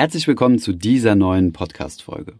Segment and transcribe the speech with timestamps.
[0.00, 2.32] Herzlich willkommen zu dieser neuen Podcast-Folge.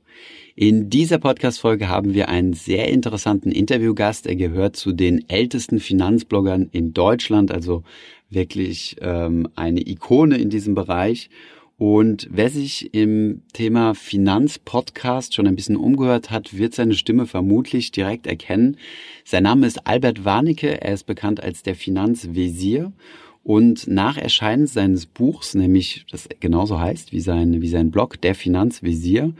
[0.54, 4.26] In dieser Podcast-Folge haben wir einen sehr interessanten Interviewgast.
[4.26, 7.82] Er gehört zu den ältesten Finanzbloggern in Deutschland, also
[8.30, 11.28] wirklich ähm, eine Ikone in diesem Bereich.
[11.76, 17.92] Und wer sich im Thema Finanzpodcast schon ein bisschen umgehört hat, wird seine Stimme vermutlich
[17.92, 18.78] direkt erkennen.
[19.26, 20.80] Sein Name ist Albert Warnecke.
[20.80, 22.92] Er ist bekannt als der Finanzvisier.
[23.50, 28.36] Und nach Erscheinen seines Buchs, nämlich das genauso heißt wie sein, wie sein Blog, der
[28.36, 29.34] Finanzvisier,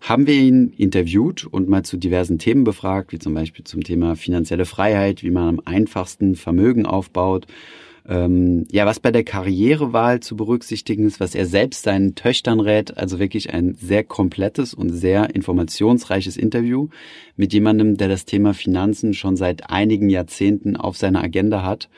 [0.00, 4.14] haben wir ihn interviewt und mal zu diversen Themen befragt, wie zum Beispiel zum Thema
[4.14, 7.48] finanzielle Freiheit, wie man am einfachsten Vermögen aufbaut
[8.08, 12.96] ähm, ja, was bei der Karrierewahl zu berücksichtigen ist, was er selbst seinen Töchtern rät.
[12.96, 16.86] Also wirklich ein sehr komplettes und sehr informationsreiches Interview
[17.34, 21.88] mit jemandem, der das Thema Finanzen schon seit einigen Jahrzehnten auf seiner Agenda hat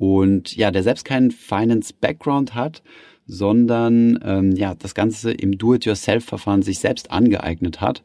[0.00, 2.82] und ja, der selbst keinen Finance-Background hat,
[3.26, 8.02] sondern ähm, ja, das Ganze im Do-it-yourself-Verfahren sich selbst angeeignet hat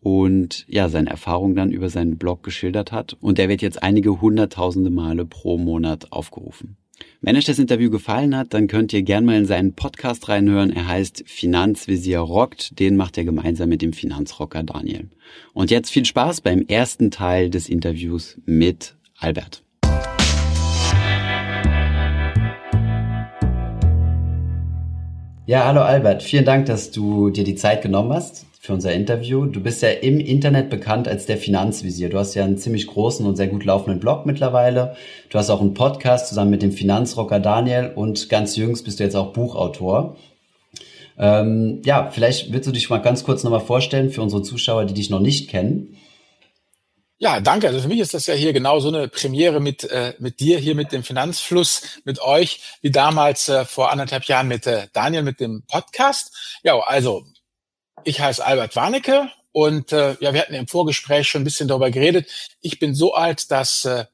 [0.00, 3.16] und ja, seine Erfahrungen dann über seinen Blog geschildert hat.
[3.20, 6.76] Und der wird jetzt einige hunderttausende Male pro Monat aufgerufen.
[7.20, 10.70] Wenn euch das Interview gefallen hat, dann könnt ihr gerne mal in seinen Podcast reinhören.
[10.70, 12.78] Er heißt Finanzvisier rockt.
[12.78, 15.08] Den macht er gemeinsam mit dem Finanzrocker Daniel.
[15.54, 19.64] Und jetzt viel Spaß beim ersten Teil des Interviews mit Albert.
[25.44, 26.22] Ja, hallo Albert.
[26.22, 29.46] Vielen Dank, dass du dir die Zeit genommen hast für unser Interview.
[29.46, 32.10] Du bist ja im Internet bekannt als der Finanzvisier.
[32.10, 34.94] Du hast ja einen ziemlich großen und sehr gut laufenden Blog mittlerweile.
[35.30, 39.04] Du hast auch einen Podcast zusammen mit dem Finanzrocker Daniel und ganz jüngst bist du
[39.04, 40.16] jetzt auch Buchautor.
[41.18, 44.94] Ähm, ja, vielleicht willst du dich mal ganz kurz nochmal vorstellen für unsere Zuschauer, die
[44.94, 45.96] dich noch nicht kennen.
[47.22, 47.68] Ja, danke.
[47.68, 50.58] Also für mich ist das ja hier genau so eine Premiere mit, äh, mit dir,
[50.58, 55.22] hier mit dem Finanzfluss, mit euch, wie damals äh, vor anderthalb Jahren mit äh, Daniel
[55.22, 56.34] mit dem Podcast.
[56.64, 57.24] Ja, also
[58.02, 61.92] ich heiße Albert Warnecke und äh, ja, wir hatten im Vorgespräch schon ein bisschen darüber
[61.92, 62.28] geredet.
[62.60, 64.06] Ich bin so alt, dass äh,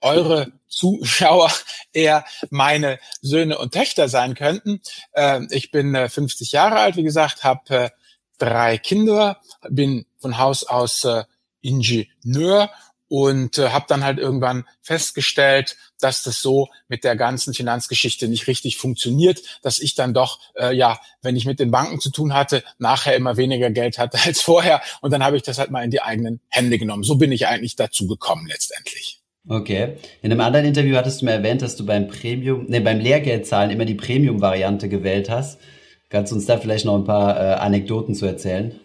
[0.00, 1.52] eure Zuschauer
[1.92, 4.80] eher meine Söhne und Töchter sein könnten.
[5.12, 7.90] Äh, ich bin äh, 50 Jahre alt, wie gesagt, habe äh,
[8.38, 11.22] drei Kinder, bin von Haus aus äh,
[11.66, 12.70] Ingenieur
[13.08, 18.46] und äh, habe dann halt irgendwann festgestellt, dass das so mit der ganzen Finanzgeschichte nicht
[18.46, 22.34] richtig funktioniert, dass ich dann doch, äh, ja, wenn ich mit den Banken zu tun
[22.34, 24.82] hatte, nachher immer weniger Geld hatte als vorher.
[25.00, 27.04] Und dann habe ich das halt mal in die eigenen Hände genommen.
[27.04, 29.20] So bin ich eigentlich dazu gekommen letztendlich.
[29.48, 29.96] Okay.
[30.22, 33.70] In einem anderen Interview hattest du mir erwähnt, dass du beim Premium, ne, beim Lehrgeldzahlen
[33.70, 35.60] immer die Premium-Variante gewählt hast.
[36.08, 38.80] Kannst du uns da vielleicht noch ein paar äh, Anekdoten zu erzählen?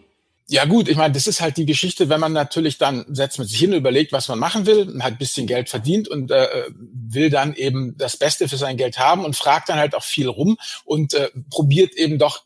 [0.51, 3.47] Ja gut, ich meine, das ist halt die Geschichte, wenn man natürlich dann setzt man
[3.47, 7.53] sich hin überlegt, was man machen will, hat bisschen Geld verdient und äh, will dann
[7.56, 11.13] eben das Beste für sein Geld haben und fragt dann halt auch viel rum und
[11.13, 12.44] äh, probiert eben doch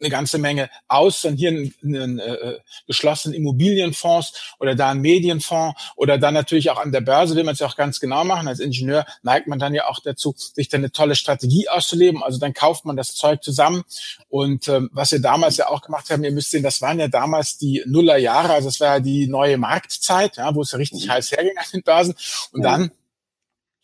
[0.00, 5.80] eine ganze Menge aus, dann hier einen, einen äh, geschlossenen Immobilienfonds oder da einen Medienfonds
[5.96, 8.48] oder dann natürlich auch an der Börse will man es ja auch ganz genau machen.
[8.48, 12.22] Als Ingenieur neigt man dann ja auch dazu, sich dann eine tolle Strategie auszuleben.
[12.22, 13.84] Also dann kauft man das Zeug zusammen.
[14.28, 17.08] Und ähm, was wir damals ja auch gemacht haben, ihr müsst sehen, das waren ja
[17.08, 21.06] damals die Nullerjahre, also das war ja die neue Marktzeit, ja, wo es ja richtig
[21.06, 21.12] mhm.
[21.12, 22.14] heiß herging an den Börsen.
[22.52, 22.90] Und dann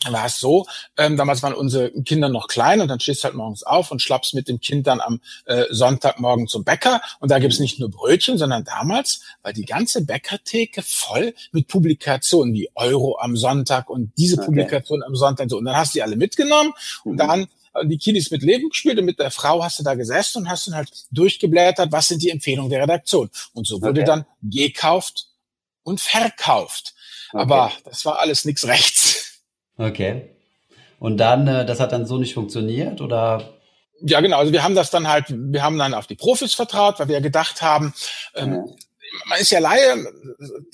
[0.08, 0.66] war es so,
[0.96, 4.00] ähm, damals waren unsere Kinder noch klein und dann stehst du halt morgens auf und
[4.00, 7.90] schlappst mit dem Kind dann am äh, Sonntagmorgen zum Bäcker und da gibt's nicht nur
[7.90, 14.12] Brötchen, sondern damals war die ganze Bäckertheke voll mit Publikationen wie Euro am Sonntag und
[14.16, 14.46] diese okay.
[14.46, 16.72] Publikation am Sonntag und dann hast du die alle mitgenommen
[17.04, 17.18] und mhm.
[17.18, 17.46] dann
[17.84, 20.66] die Kiddies mit Leben gespielt und mit der Frau hast du da gesessen und hast
[20.66, 23.30] dann halt durchgeblättert, was sind die Empfehlungen der Redaktion.
[23.52, 24.04] Und so wurde okay.
[24.04, 25.28] dann gekauft
[25.82, 26.94] und verkauft.
[27.32, 27.42] Okay.
[27.42, 29.19] Aber das war alles nichts rechts.
[29.80, 30.30] Okay.
[30.98, 33.54] Und dann, äh, das hat dann so nicht funktioniert oder?
[34.02, 34.38] Ja, genau.
[34.38, 37.20] Also wir haben das dann halt, wir haben dann auf die Profis vertraut, weil wir
[37.20, 37.94] gedacht haben,
[38.34, 38.64] ähm, ja.
[39.26, 40.06] man ist ja Laie,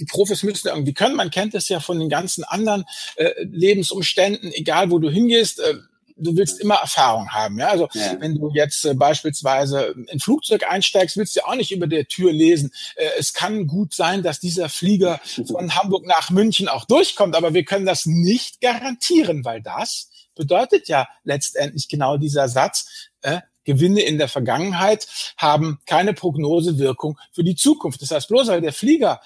[0.00, 1.14] die Profis müssen irgendwie können.
[1.14, 2.84] Man kennt es ja von den ganzen anderen
[3.14, 5.60] äh, Lebensumständen, egal wo du hingehst.
[5.60, 5.74] Äh,
[6.16, 7.58] du willst immer Erfahrung haben.
[7.58, 7.68] Ja?
[7.68, 8.16] Also ja.
[8.18, 12.32] wenn du jetzt äh, beispielsweise in Flugzeug einsteigst, willst du auch nicht über der Tür
[12.32, 12.72] lesen.
[12.96, 17.54] Äh, es kann gut sein, dass dieser Flieger von Hamburg nach München auch durchkommt, aber
[17.54, 24.02] wir können das nicht garantieren, weil das bedeutet ja letztendlich genau dieser Satz, äh, Gewinne
[24.02, 28.00] in der Vergangenheit haben keine Prognosewirkung für die Zukunft.
[28.00, 29.20] Das heißt, bloß weil der Flieger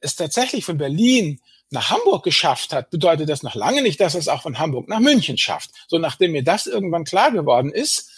[0.00, 1.40] es tatsächlich von Berlin
[1.72, 5.00] nach Hamburg geschafft hat, bedeutet das noch lange nicht, dass es auch von Hamburg nach
[5.00, 5.70] München schafft.
[5.88, 8.10] So nachdem mir das irgendwann klar geworden ist,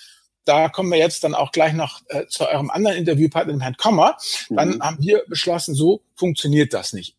[0.44, 3.76] da kommen wir jetzt dann auch gleich noch äh, zu eurem anderen Interviewpartner, dem Herrn
[3.76, 4.16] Kommer,
[4.48, 4.56] mhm.
[4.56, 7.16] dann haben wir beschlossen, so funktioniert das nicht.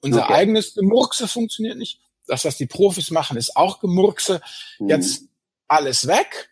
[0.00, 0.34] Unser okay.
[0.34, 2.00] eigenes Gemurkse funktioniert nicht.
[2.26, 4.40] Das, was die Profis machen, ist auch Gemurkse.
[4.78, 4.88] Mhm.
[4.88, 5.24] Jetzt
[5.68, 6.50] alles weg.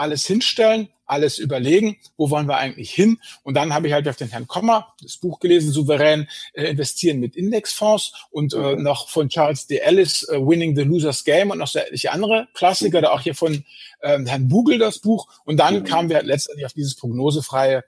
[0.00, 3.18] Alles hinstellen, alles überlegen, wo wollen wir eigentlich hin?
[3.42, 7.20] Und dann habe ich halt auf den Herrn Kommer das Buch gelesen, souverän äh, investieren
[7.20, 9.78] mit Indexfonds und äh, noch von Charles D.
[9.78, 13.34] Ellis, äh, Winning the Loser's Game und noch so etliche andere Klassiker, da auch hier
[13.34, 13.64] von
[14.00, 15.28] äh, Herrn Bugel das Buch.
[15.44, 15.84] Und dann mhm.
[15.84, 17.84] kamen wir halt letztendlich auf dieses prognosefreie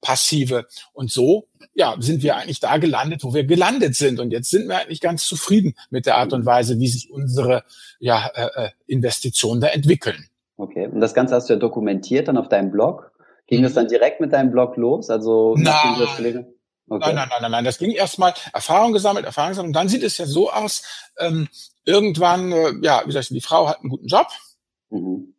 [0.00, 0.66] passive.
[0.92, 4.20] Und so, ja, sind wir eigentlich da gelandet, wo wir gelandet sind.
[4.20, 7.64] Und jetzt sind wir eigentlich ganz zufrieden mit der Art und Weise, wie sich unsere
[7.98, 10.28] ja, äh, äh Investitionen da entwickeln.
[10.56, 10.86] Okay.
[10.86, 13.12] Und das Ganze hast du ja dokumentiert dann auf deinem Blog.
[13.46, 13.64] Ging mhm.
[13.64, 15.10] das dann direkt mit deinem Blog los?
[15.10, 16.46] Also nein.
[16.86, 17.14] Okay.
[17.14, 17.64] Nein, nein, nein, nein, nein.
[17.64, 19.70] Das ging erstmal Erfahrung gesammelt, Erfahrung gesammelt.
[19.70, 20.82] Und dann sieht es ja so aus,
[21.18, 21.48] ähm,
[21.84, 24.28] irgendwann, äh, ja, wie gesagt, die Frau hat einen guten Job.
[24.90, 25.34] Mhm.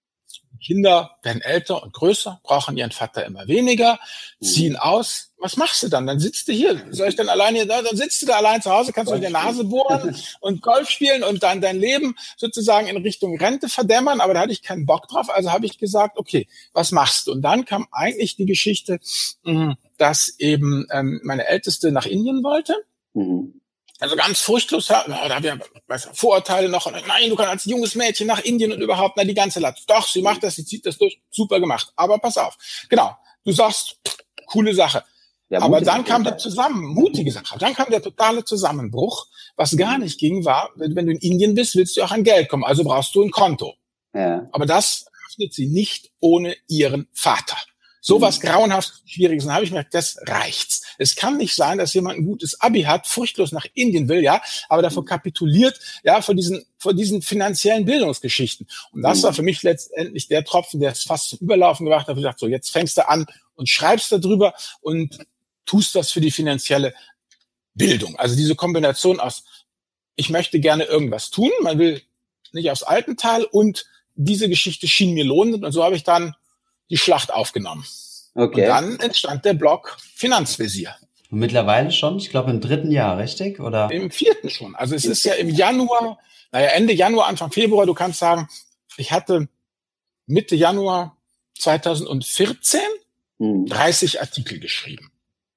[0.65, 3.99] Kinder werden älter und größer, brauchen ihren Vater immer weniger,
[4.39, 4.45] mhm.
[4.45, 5.33] ziehen aus.
[5.45, 6.07] Was machst du dann?
[6.07, 6.81] Dann sitzt du hier.
[6.89, 7.79] Soll ich dann alleine da?
[7.83, 11.21] Dann sitzt du da allein zu Hause, kannst du der Nase bohren und Golf spielen
[11.21, 14.21] und dann dein Leben sozusagen in Richtung Rente verdämmern.
[14.21, 15.29] Aber da hatte ich keinen Bock drauf.
[15.29, 17.33] Also habe ich gesagt, okay, was machst du?
[17.33, 18.99] Und dann kam eigentlich die Geschichte,
[19.43, 22.75] mhm, dass eben ähm, meine Älteste nach Indien wollte.
[23.13, 23.61] Mhm.
[23.99, 25.59] Also ganz furchtlos, da habe
[25.95, 26.91] ich Vorurteile noch.
[26.91, 29.85] Nein, du kannst als junges Mädchen nach Indien und überhaupt, na, die ganze Latz.
[29.85, 31.93] Doch, sie macht das, sie zieht das durch, super gemacht.
[31.95, 32.57] Aber pass auf.
[32.89, 33.99] Genau, du sagst,
[34.47, 35.03] coole Sache.
[35.49, 37.59] Ja, Aber dann kam der zusammen, mutige Sache.
[37.59, 39.27] Dann kam der totale Zusammenbruch.
[39.55, 42.49] Was gar nicht ging, war, wenn du in Indien bist, willst du auch an Geld
[42.49, 42.63] kommen.
[42.63, 43.75] Also brauchst du ein Konto.
[44.13, 44.47] Ja.
[44.51, 47.57] Aber das öffnet sie nicht ohne ihren Vater.
[48.01, 48.47] So was mhm.
[48.47, 49.45] grauenhaft Schwieriges.
[49.45, 50.83] Dann habe ich mir gedacht, das reicht's.
[50.99, 54.41] Es kann nicht sein, dass jemand ein gutes Abi hat, furchtlos nach Indien will, ja,
[54.69, 55.07] aber davor mhm.
[55.07, 58.67] kapituliert, ja, vor diesen, vor diesen finanziellen Bildungsgeschichten.
[58.91, 59.35] Und das war mhm.
[59.35, 62.15] für mich letztendlich der Tropfen, der es fast zum Überlaufen gebracht hat.
[62.15, 63.25] Ich gesagt, so, jetzt fängst du an
[63.55, 65.25] und schreibst darüber und
[65.65, 66.93] tust das für die finanzielle
[67.73, 68.15] Bildung.
[68.17, 69.43] Also diese Kombination aus,
[70.15, 72.01] ich möchte gerne irgendwas tun, man will
[72.53, 73.85] nicht aufs Altental und
[74.15, 76.35] diese Geschichte schien mir lohnend und so habe ich dann
[76.89, 77.85] die Schlacht aufgenommen.
[78.33, 78.61] Okay.
[78.61, 80.95] Und dann entstand der Blog Finanzvisier.
[81.29, 83.59] Und mittlerweile schon, ich glaube im dritten Jahr, richtig?
[83.59, 83.91] Oder?
[83.91, 84.75] Im vierten schon.
[84.75, 86.19] Also es ist ja im Januar,
[86.51, 88.47] naja, Ende Januar, Anfang Februar, du kannst sagen,
[88.97, 89.49] ich hatte
[90.27, 91.17] Mitte Januar
[91.59, 92.79] 2014
[93.39, 93.65] hm.
[93.65, 95.11] 30 Artikel geschrieben.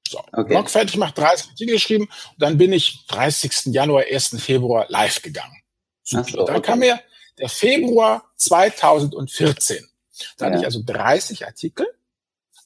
[0.09, 0.45] So, okay.
[0.45, 3.67] Blog fertig gemacht, 30 Artikel geschrieben und dann bin ich 30.
[3.67, 4.41] Januar, 1.
[4.41, 5.63] Februar live gegangen.
[6.03, 6.25] Super.
[6.31, 7.01] So, dann kam mir
[7.39, 9.87] der Februar 2014.
[10.37, 10.51] Da ja.
[10.51, 11.87] hatte ich also 30 Artikel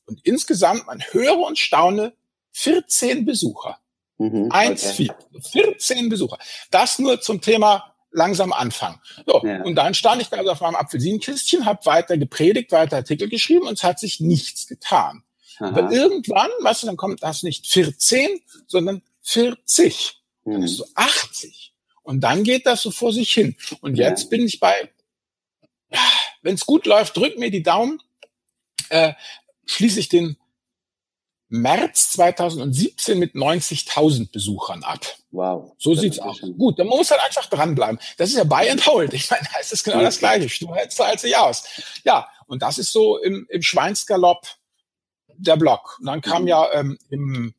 [0.07, 2.13] und insgesamt, man höre und staune,
[2.53, 3.79] 14 Besucher.
[4.19, 5.13] Mhm, Eins, okay.
[5.33, 5.63] vier.
[5.65, 6.39] 14 Besucher.
[6.71, 9.01] Das nur zum Thema langsam anfangen.
[9.27, 9.63] So, ja.
[9.63, 13.67] Und dann stand ich da also auf meinem Apfelsinenkistchen, habe weiter gepredigt, weiter Artikel geschrieben
[13.67, 15.25] und es hat sich nichts getan.
[15.65, 20.21] Aber irgendwann, weißt du, dann kommt das nicht 14, sondern 40.
[20.45, 20.53] Mhm.
[20.53, 21.73] Dann ist so 80.
[22.03, 23.57] Und dann geht das so vor sich hin.
[23.81, 24.29] Und jetzt ja.
[24.31, 24.91] bin ich bei
[26.43, 28.01] wenn es gut läuft, drück mir die Daumen,
[28.91, 29.15] äh,
[29.67, 30.37] schließe ich den
[31.49, 35.01] März 2017 mit 90.000 Besuchern ab.
[35.31, 35.73] Wow.
[35.79, 36.41] So sieht's aus.
[36.41, 37.99] Gut, dann muss halt einfach dranbleiben.
[38.17, 39.13] Das ist ja Buy and Hold.
[39.13, 40.65] Ich meine, es ist genau das Gleiche.
[40.65, 41.65] Du hältst halt sich aus.
[42.05, 44.47] Ja, und das ist so im, im Schweinsgalopp
[45.43, 45.97] der Block.
[46.01, 46.49] Und dann kam mhm.
[46.49, 47.55] ja ähm, im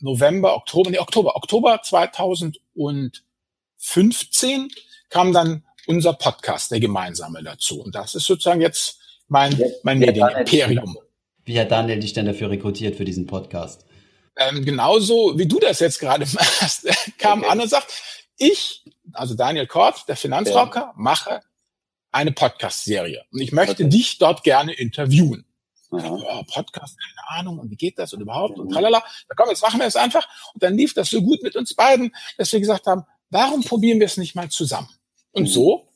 [0.00, 4.68] November, Oktober, nee, Oktober, Oktober 2015
[5.08, 7.80] kam dann unser Podcast, der gemeinsame dazu.
[7.82, 8.98] Und das ist sozusagen jetzt
[9.28, 10.98] mein, mein Medienimperium.
[11.44, 13.84] Wie hat Daniel dich denn dafür rekrutiert für diesen Podcast?
[14.36, 16.86] Ähm, genauso wie du das jetzt gerade machst,
[17.18, 17.50] kam okay.
[17.50, 17.92] an und sagt,
[18.38, 20.94] ich, also Daniel Kort, der Finanzrocker, ja.
[20.96, 21.42] mache
[22.12, 23.24] eine Podcast-Serie.
[23.32, 23.88] Und ich möchte okay.
[23.88, 25.44] dich dort gerne interviewen.
[25.92, 29.02] Oh, Podcast, keine Ahnung, und wie geht das und überhaupt und tralala.
[29.28, 30.26] Da komm, jetzt machen wir es einfach.
[30.54, 34.00] Und dann lief das so gut mit uns beiden, dass wir gesagt haben, warum probieren
[34.00, 34.88] wir es nicht mal zusammen?
[35.32, 35.48] Und mhm.
[35.48, 35.88] so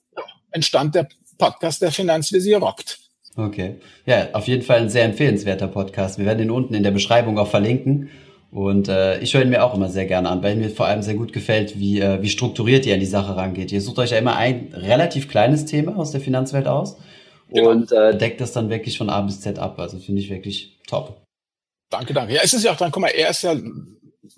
[0.51, 2.99] entstand der Podcast der Finanzvisier rockt.
[3.37, 3.77] Okay.
[4.07, 6.19] Ja, auf jeden Fall ein sehr empfehlenswerter Podcast.
[6.19, 8.11] Wir werden ihn unten in der Beschreibung auch verlinken.
[8.51, 11.03] Und äh, ich höre ihn mir auch immer sehr gerne an, weil mir vor allem
[11.03, 13.73] sehr gut gefällt, wie, äh, wie strukturiert ihr an die Sache rangeht.
[13.73, 16.97] Ihr sucht euch ja immer ein relativ kleines Thema aus der Finanzwelt aus
[17.49, 17.71] genau.
[17.71, 19.79] und äh, deckt das dann wirklich von A bis Z ab.
[19.79, 21.23] Also finde ich wirklich top.
[21.91, 22.35] Danke, danke.
[22.35, 23.55] Ja, es ist ja auch dann, guck mal, er ist ja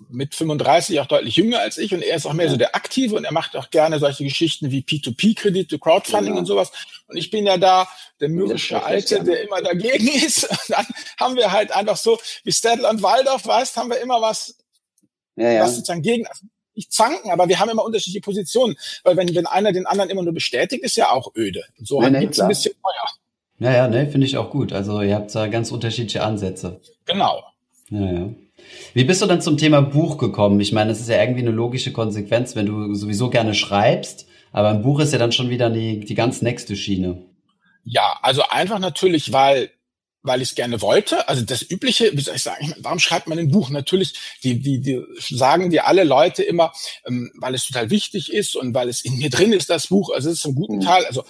[0.09, 2.51] mit 35 auch deutlich jünger als ich und er ist auch mehr ja.
[2.51, 6.39] so der Aktive und er macht auch gerne solche Geschichten wie P2P-Kredite, Crowdfunding ja.
[6.39, 6.71] und sowas.
[7.07, 7.87] Und ich bin ja da
[8.19, 10.49] der mürrische Alte, der immer dagegen ist.
[10.49, 10.85] Und dann
[11.19, 14.57] haben wir halt einfach so, wie Stadler und Waldorf, weißt, haben wir immer was,
[15.35, 16.27] ja, was sozusagen gegen,
[16.79, 18.75] nicht zanken, aber wir haben immer unterschiedliche Positionen.
[19.03, 21.63] Weil wenn, wenn einer den anderen immer nur bestätigt, ist ja auch öde.
[21.77, 23.69] Und so nee, nee, gibt's ein bisschen Feuer.
[23.69, 24.73] Ja, ja, ne, finde ich auch gut.
[24.73, 26.79] Also ihr habt da ganz unterschiedliche Ansätze.
[27.05, 27.43] Genau.
[27.89, 28.29] Ja, ja.
[28.93, 30.59] Wie bist du dann zum Thema Buch gekommen?
[30.59, 34.69] Ich meine, das ist ja irgendwie eine logische Konsequenz, wenn du sowieso gerne schreibst, aber
[34.69, 37.21] ein Buch ist ja dann schon wieder die, die ganz nächste Schiene.
[37.83, 39.71] Ja, also einfach natürlich, weil
[40.21, 41.27] weil ich es gerne wollte.
[41.29, 43.69] Also das übliche, wie soll ich sagen, warum schreibt man ein Buch?
[43.69, 46.73] Natürlich, die, die, die sagen dir alle Leute immer,
[47.05, 50.11] ähm, weil es total wichtig ist und weil es in mir drin ist, das Buch.
[50.13, 50.81] Also es ist ein guten mhm.
[50.81, 51.05] Teil.
[51.05, 51.25] Also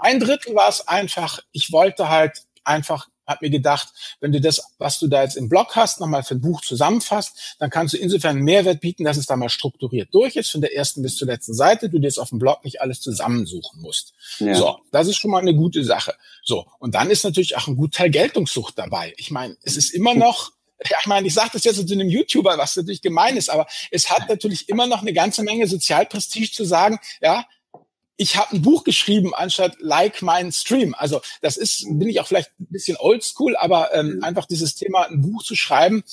[0.00, 3.88] ein Drittel war es einfach, ich wollte halt einfach hab mir gedacht,
[4.20, 7.56] wenn du das, was du da jetzt im Blog hast, nochmal für ein Buch zusammenfasst,
[7.58, 10.74] dann kannst du insofern Mehrwert bieten, dass es da mal strukturiert durch ist, von der
[10.74, 14.12] ersten bis zur letzten Seite, du dir jetzt auf dem Blog nicht alles zusammensuchen musst.
[14.38, 14.54] Ja.
[14.54, 16.14] So, das ist schon mal eine gute Sache.
[16.42, 19.14] So, und dann ist natürlich auch ein gut Teil Geltungssucht dabei.
[19.16, 20.52] Ich meine, es ist immer noch
[20.90, 23.66] ja, ich meine, ich sage das jetzt zu einem YouTuber, was natürlich gemein ist, aber
[23.90, 27.46] es hat natürlich immer noch eine ganze Menge Sozialprestige zu sagen, ja,
[28.16, 30.94] ich habe ein Buch geschrieben anstatt like mein Stream.
[30.96, 34.24] Also das ist, bin ich auch vielleicht ein bisschen oldschool, aber ähm, mhm.
[34.24, 36.04] einfach dieses Thema, ein Buch zu schreiben,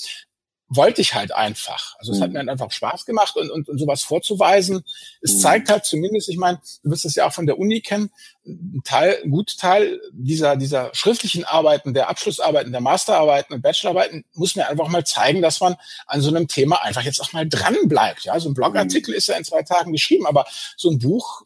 [0.74, 1.96] wollte ich halt einfach.
[2.00, 2.24] Also es mhm.
[2.24, 4.86] hat mir halt einfach Spaß gemacht und, und, und sowas vorzuweisen.
[5.22, 5.40] Es mhm.
[5.40, 8.10] zeigt halt zumindest, ich meine, du wirst das ja auch von der Uni kennen,
[8.46, 14.24] ein Teil, ein guter Teil dieser, dieser schriftlichen Arbeiten, der Abschlussarbeiten, der Masterarbeiten und Bachelorarbeiten
[14.34, 15.76] muss mir einfach mal zeigen, dass man
[16.08, 18.24] an so einem Thema einfach jetzt auch mal dran bleibt.
[18.24, 19.18] Ja, so ein Blogartikel mhm.
[19.18, 20.46] ist ja in zwei Tagen geschrieben, aber
[20.78, 21.44] so ein Buch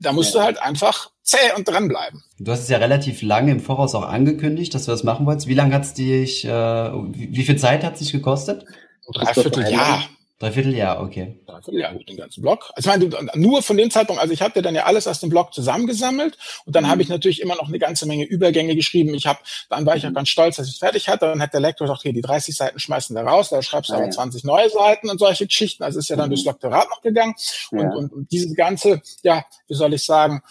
[0.00, 0.40] da musst ja.
[0.40, 2.22] du halt einfach zäh und dranbleiben.
[2.38, 5.46] Du hast es ja relativ lange im Voraus auch angekündigt, dass du das machen wolltest.
[5.46, 8.64] Wie lange hat es dich, äh, wie, wie viel Zeit hat es dich gekostet?
[9.12, 10.02] Dreiviertel Jahr.
[10.38, 11.40] Dreivierteljahr, okay.
[11.46, 12.70] Dreivierteljahr, den ganzen Blog.
[12.74, 15.30] Also ich meine, nur von dem Zeitpunkt, also ich hatte dann ja alles aus dem
[15.30, 16.88] Blog zusammengesammelt und dann mhm.
[16.90, 19.14] habe ich natürlich immer noch eine ganze Menge Übergänge geschrieben.
[19.14, 20.14] Ich habe, dann war ich ja mhm.
[20.14, 21.26] ganz stolz, dass ich es fertig hatte.
[21.26, 23.94] Dann hat der Lektor gesagt, okay, die 30 Seiten schmeißen wir raus, da schreibst du
[23.94, 24.12] ah, aber ja.
[24.12, 25.82] 20 neue Seiten und solche Geschichten.
[25.82, 26.34] Also ist ja dann mhm.
[26.34, 27.34] durchs Doktorat noch gegangen.
[27.72, 27.90] Und, ja.
[27.90, 30.42] und, und diese ganze, ja, wie soll ich sagen,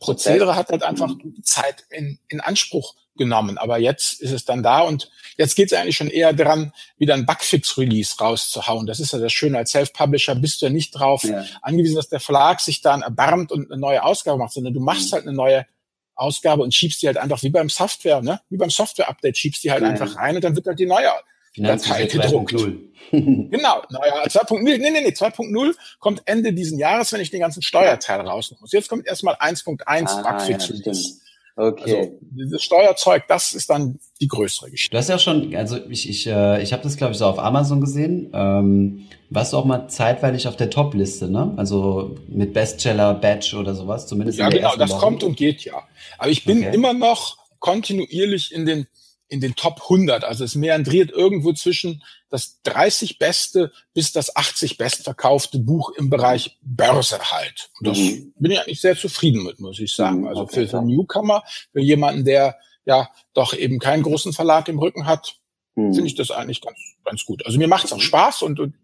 [0.00, 1.42] Prozedere hat halt einfach mhm.
[1.42, 3.58] Zeit in, in Anspruch genommen.
[3.58, 7.14] Aber jetzt ist es dann da und jetzt geht es eigentlich schon eher dran, wieder
[7.14, 8.86] ein Bugfix-Release rauszuhauen.
[8.86, 9.58] Das ist ja das Schöne.
[9.58, 11.44] Als Self-Publisher bist du ja nicht drauf ja.
[11.60, 15.10] angewiesen, dass der Verlag sich dann erbarmt und eine neue Ausgabe macht, sondern du machst
[15.10, 15.16] mhm.
[15.16, 15.66] halt eine neue
[16.14, 18.40] Ausgabe und schiebst die halt einfach wie beim Software, ne?
[18.48, 19.88] Wie beim Software-Update schiebst die halt ja.
[19.88, 21.10] einfach rein und dann wird halt die neue
[21.56, 22.52] Datei gedruckt.
[23.10, 27.62] genau, naja, 2.0, nee, nee, nee, 2.0 kommt Ende diesen Jahres, wenn ich den ganzen
[27.62, 28.72] Steuerteil raus muss.
[28.72, 31.10] Jetzt kommt erstmal 1.1 ah, Bugfix Release.
[31.10, 31.96] Ja, Okay.
[31.96, 34.92] Also dieses Steuerzeug, das ist dann die größere Geschichte.
[34.92, 37.38] Du hast ja schon, also ich, ich, äh, ich habe das glaube ich so auf
[37.38, 38.30] Amazon gesehen.
[38.32, 41.52] Ähm, warst du auch mal zeitweilig auf der Top-Liste, ne?
[41.56, 44.38] Also mit Bestseller, Badge oder sowas, zumindest.
[44.38, 45.00] Ja, genau, das Woche.
[45.00, 45.82] kommt und geht ja.
[46.18, 46.74] Aber ich bin okay.
[46.74, 48.86] immer noch kontinuierlich in den
[49.32, 50.24] in den Top 100.
[50.24, 56.58] Also es meandriert irgendwo zwischen das 30 beste bis das 80 bestverkaufte Buch im Bereich
[56.60, 57.70] Börse halt.
[57.80, 58.34] Und das mhm.
[58.38, 60.20] bin ich eigentlich sehr zufrieden mit, muss ich sagen.
[60.20, 64.34] Mhm, also okay, für, für einen Newcomer, für jemanden, der ja doch eben keinen großen
[64.34, 65.36] Verlag im Rücken hat,
[65.76, 65.94] mhm.
[65.94, 67.46] finde ich das eigentlich ganz, ganz gut.
[67.46, 68.74] Also mir macht es auch Spaß und, und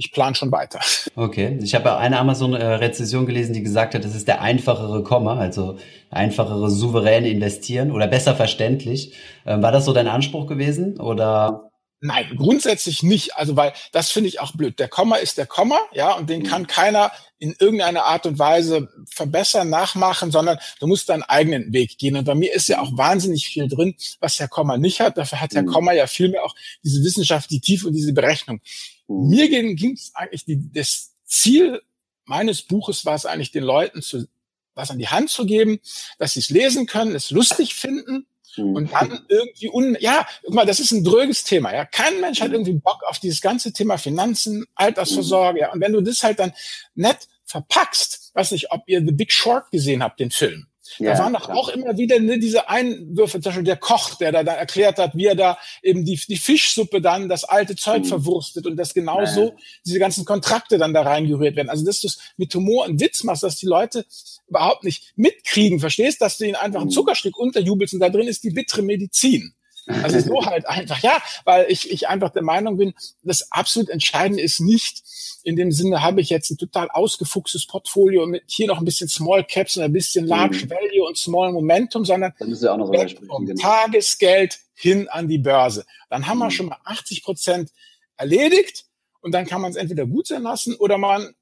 [0.00, 0.80] ich plane schon weiter.
[1.16, 5.76] Okay, ich habe eine Amazon-Rezession gelesen, die gesagt hat, das ist der einfachere Komma, also
[6.08, 9.12] einfachere souveräne investieren oder besser verständlich.
[9.44, 11.69] Ähm, war das so dein Anspruch gewesen oder?
[12.02, 13.36] Nein, grundsätzlich nicht.
[13.36, 14.78] Also, weil das finde ich auch blöd.
[14.78, 16.46] Der Komma ist der Komma, ja, und den mhm.
[16.46, 21.98] kann keiner in irgendeiner Art und Weise verbessern, nachmachen, sondern du musst deinen eigenen Weg
[21.98, 22.16] gehen.
[22.16, 25.18] Und bei mir ist ja auch wahnsinnig viel drin, was Herr Komma nicht hat.
[25.18, 25.66] Dafür hat Herr mhm.
[25.66, 28.60] Komma ja vielmehr auch diese Wissenschaft, die Tiefe und diese Berechnung.
[29.06, 29.28] Mhm.
[29.28, 31.82] Mir ging es eigentlich, die, das Ziel
[32.24, 34.26] meines Buches war es eigentlich, den Leuten zu,
[34.74, 35.80] was an die Hand zu geben,
[36.18, 38.26] dass sie es lesen können, es lustig finden
[38.56, 38.76] mhm.
[38.76, 41.84] und dann irgendwie un, ja, guck mal, das ist ein dröges Thema, ja.
[41.84, 42.54] Kein Mensch hat mhm.
[42.54, 45.72] irgendwie Bock auf dieses ganze Thema Finanzen, Altersvorsorge, ja.
[45.72, 46.52] Und wenn du das halt dann
[46.94, 50.69] nett verpackst, weiß nicht, ob ihr The Big Short gesehen habt, den Film.
[50.98, 54.32] Ja, da waren doch auch immer wieder ne, diese Einwürfe, zum Beispiel der Koch, der
[54.32, 58.02] da, da erklärt hat, wie er da eben die, die Fischsuppe dann das alte Zeug
[58.02, 58.08] mhm.
[58.08, 59.54] verwurstet und dass genau so
[59.86, 61.70] diese ganzen Kontrakte dann da reingerührt werden.
[61.70, 64.04] Also dass du es mit Humor und Witz machst, dass die Leute
[64.48, 66.92] überhaupt nicht mitkriegen, verstehst, dass du ihnen einfach ein mhm.
[66.92, 69.54] Zuckerstück unterjubelst und da drin ist die bittere Medizin.
[70.02, 74.42] Also so halt einfach, ja, weil ich, ich einfach der Meinung bin, das absolut Entscheidende
[74.42, 75.02] ist nicht,
[75.42, 79.08] in dem Sinne habe ich jetzt ein total ausgefuchstes Portfolio mit hier noch ein bisschen
[79.08, 80.70] Small Caps und ein bisschen Large mhm.
[80.70, 82.92] Value und Small Momentum, sondern ja auch noch
[83.26, 83.60] vom genau.
[83.60, 85.84] Tagesgeld hin an die Börse.
[86.08, 86.42] Dann haben mhm.
[86.42, 87.70] wir schon mal 80 Prozent
[88.16, 88.84] erledigt
[89.20, 91.34] und dann kann man es entweder gut sein lassen oder man,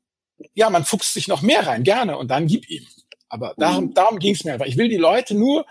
[0.55, 2.87] ja, man fuchst sich noch mehr rein, gerne und dann gib ihm.
[3.29, 3.95] Aber darum, mhm.
[3.95, 4.67] darum ging es mir einfach.
[4.67, 5.67] Ich will die Leute nur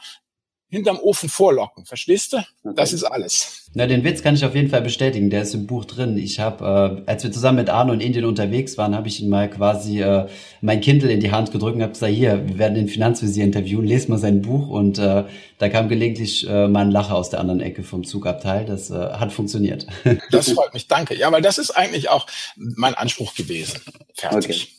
[0.70, 1.86] hinterm Ofen vorlocken.
[1.86, 2.38] Verstehst du?
[2.38, 2.74] Okay.
[2.76, 3.70] Das ist alles.
[3.74, 5.30] Na, den Witz kann ich auf jeden Fall bestätigen.
[5.30, 6.18] Der ist im Buch drin.
[6.18, 9.30] Ich habe, äh, als wir zusammen mit Arno in Indien unterwegs waren, habe ich ihm
[9.30, 10.28] mal quasi äh,
[10.62, 13.86] mein Kindle in die Hand gedrückt und habe gesagt, hier, wir werden den Finanzvisier interviewen,
[13.86, 14.68] lest mal sein Buch.
[14.68, 15.24] Und äh,
[15.58, 18.66] da kam gelegentlich äh, mal ein Lacher aus der anderen Ecke vom Zugabteil.
[18.66, 19.88] Das äh, hat funktioniert.
[20.32, 21.16] Das freut mich, danke.
[21.16, 23.80] Ja, weil das ist eigentlich auch mein Anspruch gewesen.
[24.14, 24.56] Fertig.
[24.56, 24.78] Okay.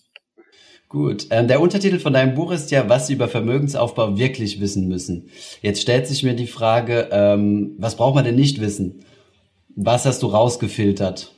[0.88, 1.26] Gut.
[1.30, 5.28] Ähm, der Untertitel von deinem Buch ist ja, was Sie über Vermögensaufbau wirklich wissen müssen.
[5.60, 9.04] Jetzt stellt sich mir die Frage, ähm, was braucht man denn nicht wissen?
[9.76, 11.32] Was hast du rausgefiltert?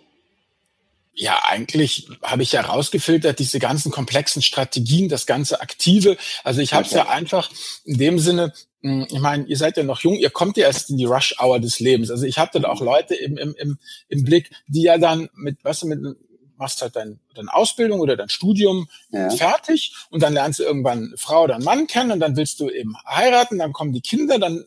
[1.14, 6.16] Ja, eigentlich habe ich ja rausgefiltert diese ganzen komplexen Strategien, das ganze Aktive.
[6.44, 6.98] Also ich habe es okay.
[6.98, 7.50] ja einfach
[7.84, 8.52] in dem Sinne,
[8.82, 11.58] hm, ich meine, ihr seid ja noch jung, ihr kommt ja erst in die Rush-Hour
[11.58, 12.10] des Lebens.
[12.12, 13.78] Also ich hatte da auch Leute im, im, im,
[14.08, 16.16] im Blick, die ja dann mit, was weißt du, mit
[16.60, 19.30] machst halt dein, deine Ausbildung oder dein Studium ja.
[19.30, 22.60] fertig und dann lernst du irgendwann eine Frau oder einen Mann kennen und dann willst
[22.60, 24.64] du eben heiraten, dann kommen die Kinder, dann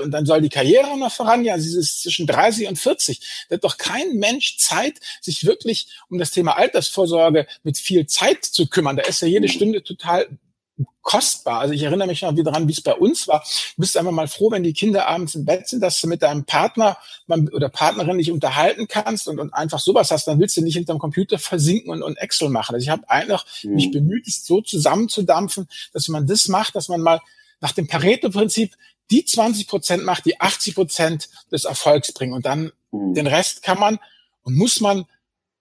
[0.00, 3.46] und dann soll die Karriere noch voran, ja, sie ist zwischen 30 und 40.
[3.48, 8.44] Da hat doch kein Mensch Zeit, sich wirklich um das Thema Altersvorsorge mit viel Zeit
[8.44, 8.96] zu kümmern.
[8.96, 9.52] Da ist ja jede mhm.
[9.52, 10.28] Stunde total
[11.02, 11.60] kostbar.
[11.60, 13.40] Also ich erinnere mich noch wieder daran, wie es bei uns war.
[13.76, 16.22] Du bist einfach mal froh, wenn die Kinder abends im Bett sind, dass du mit
[16.22, 16.96] deinem Partner
[17.28, 20.26] oder Partnerin dich unterhalten kannst und, und einfach sowas hast.
[20.26, 22.74] Dann willst du nicht hinterm Computer versinken und, und Excel machen.
[22.74, 23.74] Also ich habe einfach mhm.
[23.74, 27.20] mich bemüht, es so zusammenzudampfen, dass man das macht, dass man mal
[27.60, 28.74] nach dem Pareto-Prinzip
[29.10, 32.32] die 20 Prozent macht, die 80 Prozent des Erfolgs bringen.
[32.32, 33.14] Und dann mhm.
[33.14, 33.98] den Rest kann man
[34.42, 35.04] und muss man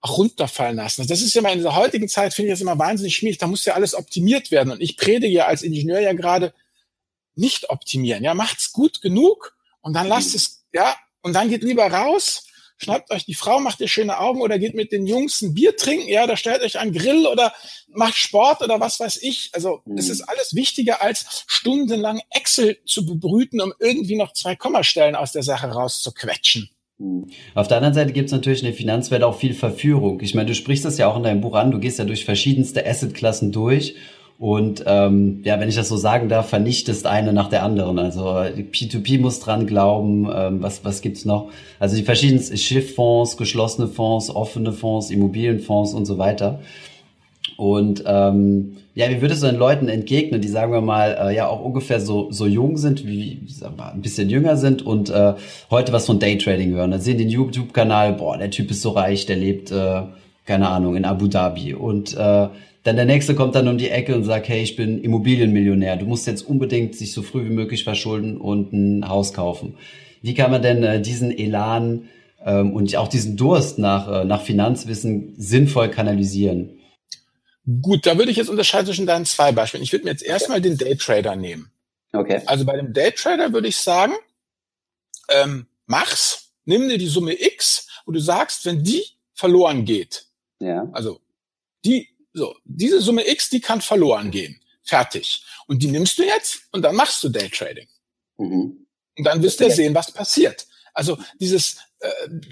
[0.02, 1.08] auch runterfallen lassen.
[1.08, 3.38] Das ist ja immer in der heutigen Zeit, finde ich das immer wahnsinnig schwierig.
[3.38, 4.72] Da muss ja alles optimiert werden.
[4.72, 6.54] Und ich predige ja als Ingenieur ja gerade
[7.36, 8.24] nicht optimieren.
[8.24, 12.46] Ja, macht's gut genug und dann lasst es, ja, und dann geht lieber raus,
[12.78, 15.76] schnappt euch die Frau, macht ihr schöne Augen oder geht mit den Jungs ein Bier
[15.76, 17.54] trinken, ja, da stellt euch einen Grill oder
[17.88, 19.52] macht Sport oder was weiß ich.
[19.54, 25.16] Also es ist alles wichtiger, als stundenlang Excel zu bebrüten, um irgendwie noch zwei Kommastellen
[25.16, 26.70] aus der Sache rauszuquetschen.
[27.56, 30.22] Auf der anderen Seite gibt es natürlich in der Finanzwelt auch viel Verführung.
[30.22, 32.26] Ich meine, du sprichst das ja auch in deinem Buch an, du gehst ja durch
[32.26, 33.96] verschiedenste Assetklassen durch
[34.42, 38.00] und ähm, ja, wenn ich das so sagen darf, vernichtest eine nach der anderen.
[38.00, 40.28] Also P2P muss dran glauben.
[40.34, 41.52] Ähm, was was gibt's noch?
[41.78, 46.60] Also die verschiedenen Schifffonds, geschlossene Fonds, offene Fonds, Immobilienfonds und so weiter.
[47.62, 51.48] Und ähm, ja, wie würdest du den Leuten entgegnen, die sagen wir mal äh, ja
[51.48, 55.36] auch ungefähr so so jung sind, wie sagen wir, ein bisschen jünger sind und äh,
[55.70, 56.90] heute was von Daytrading hören?
[56.90, 60.02] Dann sehen den YouTube-Kanal, boah, der Typ ist so reich, der lebt äh,
[60.48, 64.16] keine Ahnung in Abu Dhabi und äh, dann der nächste kommt dann um die Ecke
[64.16, 65.98] und sagt, hey, ich bin Immobilienmillionär.
[65.98, 69.76] Du musst jetzt unbedingt sich so früh wie möglich verschulden und ein Haus kaufen.
[70.24, 72.06] Wie kann man denn äh, diesen Elan
[72.44, 76.72] ähm, und auch diesen Durst nach, äh, nach Finanzwissen sinnvoll kanalisieren?
[77.82, 79.84] Gut, da würde ich jetzt unterscheiden zwischen deinen zwei Beispielen.
[79.84, 81.72] Ich würde mir jetzt erstmal den Daytrader nehmen.
[82.12, 82.42] Okay.
[82.46, 84.14] Also bei dem Daytrader würde ich sagen,
[85.30, 90.26] ähm, mach's, nimm dir die Summe X und du sagst, wenn die verloren geht,
[90.60, 90.90] ja.
[90.92, 91.22] also
[91.86, 94.60] die, so, diese Summe X, die kann verloren gehen.
[94.84, 95.44] Fertig.
[95.68, 97.88] Und die nimmst du jetzt und dann machst du Daytrading.
[98.38, 98.88] Mhm.
[99.18, 100.68] Und dann wirst du ja sehen, was passiert.
[100.94, 101.78] Also dieses,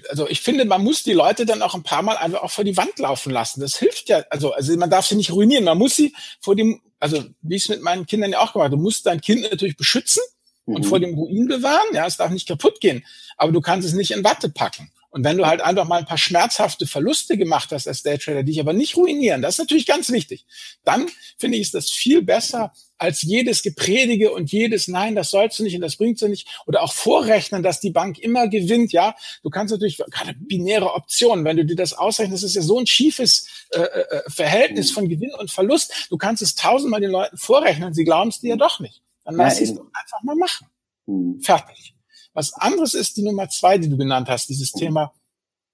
[0.09, 2.63] also ich finde, man muss die Leute dann auch ein paar Mal einfach auch vor
[2.63, 3.61] die Wand laufen lassen.
[3.61, 5.63] Das hilft ja, also, also man darf sie nicht ruinieren.
[5.63, 8.65] Man muss sie vor dem, also wie ich es mit meinen Kindern ja auch gemacht
[8.65, 10.21] habe, du musst dein Kind natürlich beschützen
[10.65, 10.75] mhm.
[10.75, 11.87] und vor dem Ruin bewahren.
[11.93, 13.05] Ja, es darf nicht kaputt gehen,
[13.37, 14.91] aber du kannst es nicht in Watte packen.
[15.11, 18.51] Und wenn du halt einfach mal ein paar schmerzhafte Verluste gemacht hast als Daytrader, die
[18.51, 20.45] dich aber nicht ruinieren, das ist natürlich ganz wichtig,
[20.83, 25.57] dann finde ich, ist das viel besser als jedes Gepredige und jedes Nein, das sollst
[25.57, 26.47] du nicht und das bringt du nicht.
[26.67, 28.91] Oder auch vorrechnen, dass die Bank immer gewinnt.
[28.91, 32.77] Ja, du kannst natürlich gerade binäre Optionen, wenn du dir das ausrechnest, ist ja so
[32.77, 36.07] ein schiefes äh, äh, Verhältnis von Gewinn und Verlust.
[36.09, 39.01] Du kannst es tausendmal den Leuten vorrechnen, sie glauben es dir ja doch nicht.
[39.23, 40.67] Dann lass ja, es doch einfach mal machen.
[41.07, 41.39] Mhm.
[41.41, 41.95] Fertig.
[42.33, 44.79] Was anderes ist die Nummer zwei, die du genannt hast, dieses mhm.
[44.79, 45.13] Thema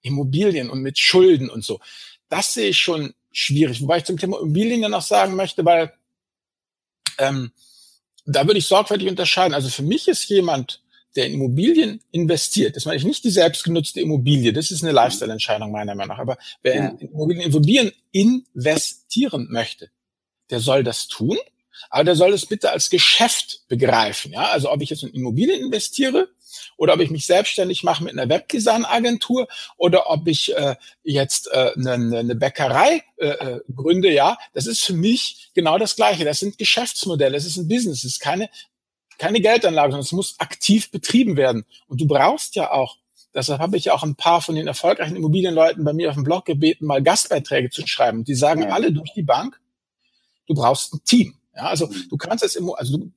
[0.02, 1.80] Immobilien und mit Schulden und so.
[2.30, 3.82] Das sehe ich schon schwierig.
[3.82, 5.94] Wobei ich zum Thema Immobilien ja noch sagen möchte, weil
[7.18, 7.52] ähm,
[8.26, 9.54] da würde ich sorgfältig unterscheiden.
[9.54, 10.82] Also für mich ist jemand,
[11.16, 14.98] der in Immobilien investiert, das meine ich nicht die selbstgenutzte Immobilie, das ist eine mhm.
[14.98, 16.88] Lifestyle-Entscheidung meiner Meinung nach, aber wer ja.
[16.90, 19.90] in Immobilien, Immobilien investieren möchte,
[20.50, 21.38] der soll das tun,
[21.90, 24.34] aber der soll es bitte als Geschäft begreifen.
[24.34, 26.30] Ja, also ob ich jetzt in Immobilien investiere
[26.78, 31.72] oder ob ich mich selbstständig mache mit einer Webdesign-Agentur oder ob ich äh, jetzt äh,
[31.76, 36.26] eine, eine Bäckerei äh, äh, gründe, ja, das ist für mich genau das Gleiche.
[36.26, 38.50] Das sind Geschäftsmodelle, es ist ein Business, es ist keine,
[39.18, 41.66] keine Geldanlage, sondern es muss aktiv betrieben werden.
[41.88, 42.98] Und du brauchst ja auch
[43.36, 46.24] Deshalb habe ich ja auch ein paar von den erfolgreichen Immobilienleuten bei mir auf dem
[46.24, 48.24] Blog gebeten, mal Gastbeiträge zu schreiben.
[48.24, 48.70] Die sagen ja.
[48.70, 49.60] alle durch die Bank,
[50.48, 51.36] du brauchst ein Team.
[51.54, 52.06] Ja, also mhm.
[52.10, 53.12] du kannst es immer, also du,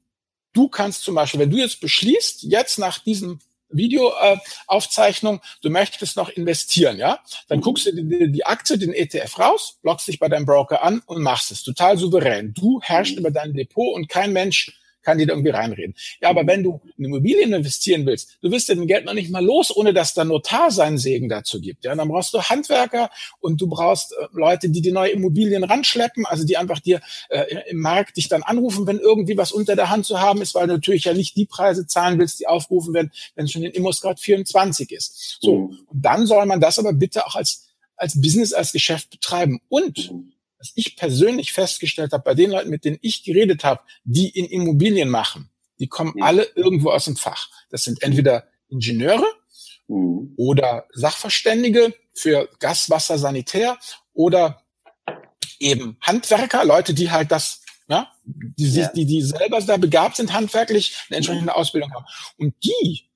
[0.58, 3.38] du kannst zum Beispiel, wenn du jetzt beschließt, jetzt nach diesem
[3.70, 7.62] Videoaufzeichnung, äh, du möchtest noch investieren, ja, dann mhm.
[7.62, 11.22] guckst du die, die Aktie, den ETF raus, loggst dich bei deinem Broker an und
[11.22, 12.54] machst es total souverän.
[12.54, 13.20] Du herrschst mhm.
[13.20, 14.72] über dein Depot und kein Mensch
[15.08, 15.94] kann dir da irgendwie reinreden.
[16.20, 19.30] Ja, aber wenn du in Immobilien investieren willst, du wirst ja dein Geld noch nicht
[19.30, 21.86] mal los, ohne dass der Notar seinen Segen dazu gibt.
[21.86, 23.08] Ja, dann brauchst du Handwerker
[23.40, 27.70] und du brauchst äh, Leute, die die neue Immobilien ranschleppen, also die einfach dir äh,
[27.70, 30.66] im Markt dich dann anrufen, wenn irgendwie was unter der Hand zu haben ist, weil
[30.66, 33.72] du natürlich ja nicht die Preise zahlen willst, die aufgerufen werden, wenn es schon in
[33.72, 35.38] Immos gerade 24 ist.
[35.40, 35.78] So, mhm.
[35.86, 37.64] und dann soll man das aber bitte auch als
[37.96, 39.58] als Business, als Geschäft betreiben.
[39.68, 40.32] Und mhm.
[40.58, 44.46] Was ich persönlich festgestellt habe, bei den Leuten, mit denen ich geredet habe, die in
[44.46, 46.24] Immobilien machen, die kommen ja.
[46.24, 47.48] alle irgendwo aus dem Fach.
[47.70, 49.26] Das sind entweder Ingenieure
[49.86, 50.34] mhm.
[50.36, 53.78] oder Sachverständige für Gas, Wasser, Sanitär
[54.12, 54.62] oder
[55.60, 58.88] eben Handwerker, Leute, die halt das, ja, die, ja.
[58.88, 62.06] die, die selber da begabt sind, handwerklich eine entsprechende Ausbildung haben.
[62.36, 63.08] Und die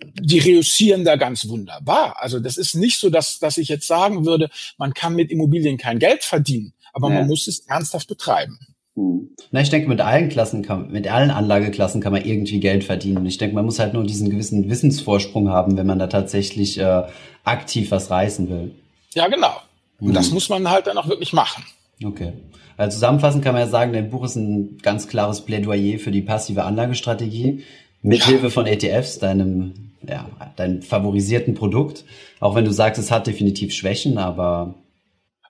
[0.00, 2.16] die reüssieren da ganz wunderbar.
[2.20, 5.78] Also das ist nicht so, dass, dass ich jetzt sagen würde, man kann mit Immobilien
[5.78, 7.20] kein Geld verdienen, aber ja.
[7.20, 8.58] man muss es ernsthaft betreiben.
[8.94, 9.28] Hm.
[9.50, 13.26] Na, ich denke, mit allen Klassen kann, mit allen Anlageklassen kann man irgendwie Geld verdienen.
[13.26, 17.02] Ich denke, man muss halt nur diesen gewissen Wissensvorsprung haben, wenn man da tatsächlich äh,
[17.44, 18.74] aktiv was reißen will.
[19.14, 19.54] Ja, genau.
[20.00, 20.14] Und hm.
[20.14, 21.64] das muss man halt dann auch wirklich machen.
[22.02, 22.32] Okay.
[22.78, 26.22] Also zusammenfassend kann man ja sagen, dein Buch ist ein ganz klares Plädoyer für die
[26.22, 27.62] passive Anlagestrategie.
[28.02, 28.50] Mithilfe ja.
[28.50, 32.04] von ETFs, deinem ja, dein favorisierten Produkt.
[32.40, 34.74] Auch wenn du sagst, es hat definitiv Schwächen, aber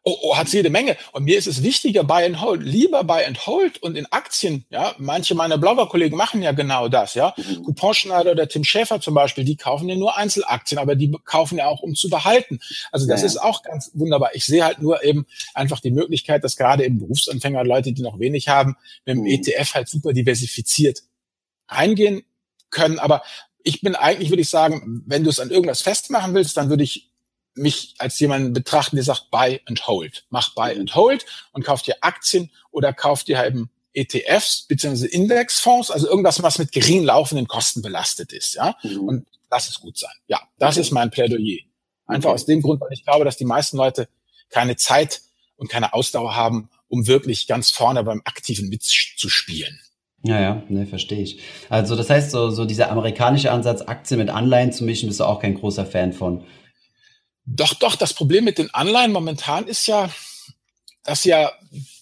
[0.09, 0.97] Oh, oh, hat jede Menge.
[1.11, 2.63] Und mir ist es wichtiger, Buy and Hold.
[2.63, 4.95] Lieber Buy and Hold und in Aktien, ja.
[4.99, 7.35] Manche meiner Blogger-Kollegen machen ja genau das, ja.
[7.37, 7.65] Mhm.
[7.65, 11.67] Couponschneider oder Tim Schäfer zum Beispiel, die kaufen ja nur Einzelaktien, aber die kaufen ja
[11.67, 12.61] auch, um zu behalten.
[12.93, 13.27] Also das ja.
[13.27, 14.31] ist auch ganz wunderbar.
[14.35, 18.21] Ich sehe halt nur eben einfach die Möglichkeit, dass gerade eben Berufsanfänger, Leute, die noch
[18.21, 19.27] wenig haben, mit dem mhm.
[19.27, 21.01] ETF halt super diversifiziert
[21.67, 22.23] reingehen
[22.71, 23.01] können.
[23.01, 23.25] Aber
[23.65, 26.85] ich bin eigentlich, würde ich sagen, wenn du es an irgendwas festmachen willst, dann würde
[26.85, 27.11] ich
[27.57, 30.25] mich als jemanden betrachten, der sagt Buy and Hold.
[30.31, 35.07] Mach Buy and Hold und kauf dir Aktien oder kauf dir eben ETFs bzw.
[35.07, 38.77] Indexfonds, also irgendwas, was mit geringen laufenden Kosten belastet ist, ja.
[38.83, 39.01] Mhm.
[39.01, 40.13] Und lass es gut sein.
[40.29, 40.83] Ja, das okay.
[40.83, 41.61] ist mein Plädoyer.
[42.07, 42.35] Einfach okay.
[42.35, 44.09] aus dem Grund, weil ich glaube, dass die meisten Leute
[44.51, 45.23] keine Zeit
[45.57, 49.81] und keine Ausdauer haben, um wirklich ganz vorne beim aktiven mitzuspielen.
[50.23, 51.41] Ja, ja, ne, verstehe ich.
[51.69, 55.25] Also das heißt, so, so dieser amerikanische Ansatz, Aktien mit Anleihen zu mischen, bist du
[55.25, 56.45] auch kein großer Fan von.
[57.47, 60.11] Doch, doch, das Problem mit den Anleihen momentan ist ja,
[61.05, 61.53] dass ja,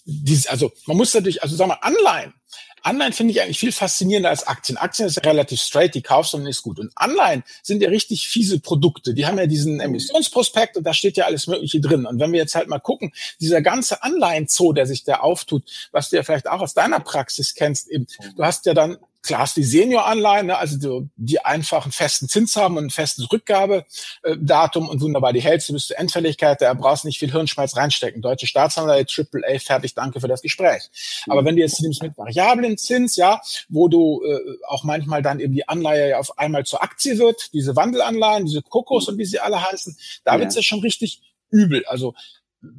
[0.05, 2.33] diese, also man muss natürlich, also sagen wir Anleihen
[2.85, 4.77] Anleihen finde ich eigentlich viel faszinierender als Aktien.
[4.77, 6.79] Aktien ist ja relativ straight, die kaufst und ist gut.
[6.79, 9.15] Und Anleihen sind ja richtig fiese Produkte.
[9.15, 12.05] Die haben ja diesen Emissionsprospekt und da steht ja alles Mögliche drin.
[12.05, 16.11] Und wenn wir jetzt halt mal gucken, dieser ganze Anleihenzoo, der sich da auftut, was
[16.11, 18.05] du ja vielleicht auch aus deiner Praxis kennst, eben,
[18.35, 22.55] du hast ja dann Klar hast die Senior-Anleihen, ne, also die, die einfachen festen Zins
[22.55, 27.03] haben und ein festes Rückgabedatum und wunderbar, die hältst du bis zur Endfälligkeit, da brauchst
[27.03, 28.21] du nicht viel Hirnschmalz reinstecken.
[28.21, 30.89] Deutsche Staatsanleihe, AAA, fertig, danke für das Gespräch.
[31.27, 35.39] Aber wenn du jetzt nimmst mit variablen Zins, ja, wo du äh, auch manchmal dann
[35.39, 39.25] eben die Anleihe ja auf einmal zur Aktie wird, diese Wandelanleihen, diese Kokos und wie
[39.25, 40.39] sie alle heißen, da ja.
[40.39, 41.85] wird's ja schon richtig übel.
[41.85, 42.13] Also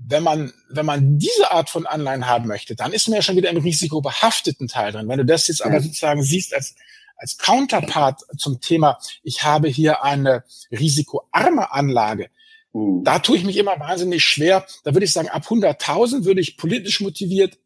[0.08, 3.36] wenn man, wenn man diese Art von Anleihen haben möchte, dann ist man ja schon
[3.36, 5.08] wieder im risikobehafteten Teil drin.
[5.08, 6.74] Wenn du das jetzt aber sozusagen siehst als,
[7.16, 12.30] als Counterpart zum Thema, ich habe hier eine risikoarme Anlage,
[12.72, 13.04] mhm.
[13.04, 14.66] da tue ich mich immer wahnsinnig schwer.
[14.84, 17.58] Da würde ich sagen, ab 100.000 würde ich politisch motiviert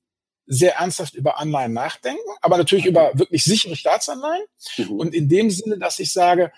[0.46, 2.90] sehr ernsthaft über Anleihen nachdenken, aber natürlich mhm.
[2.90, 4.44] über wirklich sichere Staatsanleihen.
[4.78, 4.90] Mhm.
[4.92, 6.52] Und in dem Sinne, dass ich sage,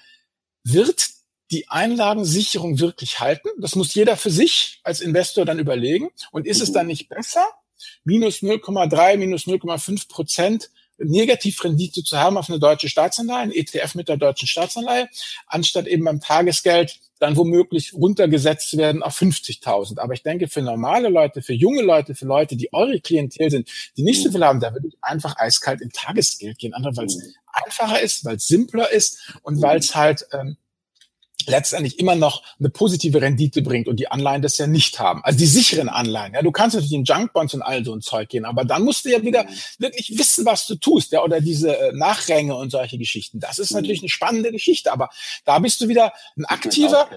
[0.64, 1.10] wird
[1.52, 3.48] die Einlagensicherung wirklich halten?
[3.58, 6.10] Das muss jeder für sich als Investor dann überlegen.
[6.32, 6.62] Und ist mhm.
[6.64, 7.44] es dann nicht besser,
[8.04, 10.70] minus 0,3, minus 0,5 Prozent
[11.04, 15.08] Negativrendite zu haben auf eine deutsche Staatsanleihe, ein ETF mit der deutschen Staatsanleihe,
[15.46, 19.98] anstatt eben beim Tagesgeld dann womöglich runtergesetzt werden auf 50.000.
[19.98, 23.68] Aber ich denke, für normale Leute, für junge Leute, für Leute, die eure Klientel sind,
[23.96, 24.32] die nicht so mhm.
[24.32, 26.74] viel haben, da würde ich einfach eiskalt in Tagesgeld gehen.
[26.74, 27.34] Andere, weil es mhm.
[27.46, 30.56] einfacher ist, weil es simpler ist und weil es halt ähm,
[31.48, 35.22] letztendlich immer noch eine positive Rendite bringt und die Anleihen das ja nicht haben.
[35.24, 36.34] Also die sicheren Anleihen.
[36.34, 39.04] Ja, du kannst natürlich in Junkbonds und all so ein Zeug gehen, aber dann musst
[39.04, 39.48] du ja wieder mhm.
[39.78, 43.40] wirklich wissen, was du tust, ja, oder diese äh, Nachränge und solche Geschichten.
[43.40, 43.78] Das ist mhm.
[43.78, 45.10] natürlich eine spannende Geschichte, aber
[45.44, 47.08] da bist du wieder ein aktiver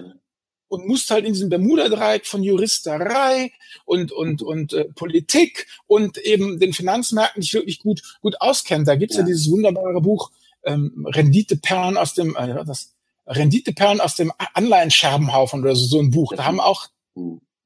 [0.68, 3.52] und musst halt in diesem Bermuda-Dreieck von Juristerei
[3.84, 8.84] und und und äh, Politik und eben den Finanzmärkten nicht wirklich gut gut auskennen.
[8.84, 10.30] Da gibt's ja, ja dieses wunderbare Buch
[10.64, 12.95] ähm, Renditeperlen aus dem äh, das
[13.26, 16.32] Renditeperlen aus dem Anleihenscherbenhaufen oder so, so ein Buch.
[16.36, 16.88] Da haben auch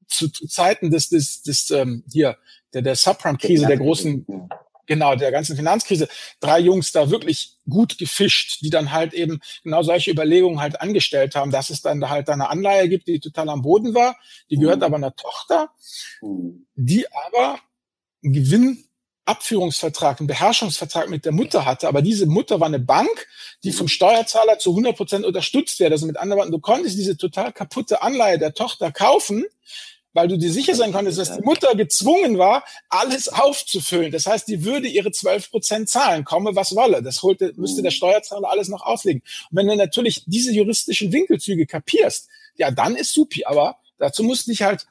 [0.07, 2.37] zu, zu Zeiten des, des, des ähm, hier,
[2.73, 4.25] der, der Subprime-Krise, der großen,
[4.85, 6.07] genau, der ganzen Finanzkrise,
[6.39, 11.35] drei Jungs da wirklich gut gefischt, die dann halt eben genau solche Überlegungen halt angestellt
[11.35, 14.17] haben, dass es dann halt eine Anleihe gibt, die total am Boden war,
[14.49, 14.83] die gehört mhm.
[14.83, 15.69] aber einer Tochter,
[16.21, 16.67] mhm.
[16.75, 17.59] die aber
[18.23, 18.85] einen Gewinn
[19.25, 23.27] Abführungsvertrag, einen Beherrschungsvertrag mit der Mutter hatte, aber diese Mutter war eine Bank,
[23.63, 25.91] die vom Steuerzahler zu 100 Prozent unterstützt wird.
[25.91, 29.45] Also mit anderen Worten, du konntest diese total kaputte Anleihe der Tochter kaufen,
[30.13, 34.11] weil du dir sicher sein konntest, dass die Mutter gezwungen war, alles aufzufüllen.
[34.11, 37.01] Das heißt, die würde ihre 12 Prozent zahlen, komme was wolle.
[37.01, 39.21] Das holte, müsste der Steuerzahler alles noch auslegen.
[39.49, 43.45] Und wenn du natürlich diese juristischen Winkelzüge kapierst, ja, dann ist supi.
[43.45, 44.87] Aber dazu musst du dich halt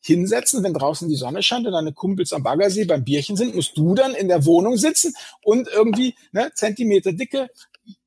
[0.00, 3.76] hinsetzen, wenn draußen die Sonne scheint und deine Kumpels am Baggersee beim Bierchen sind, musst
[3.76, 7.48] du dann in der Wohnung sitzen und irgendwie ne, Zentimeter dicke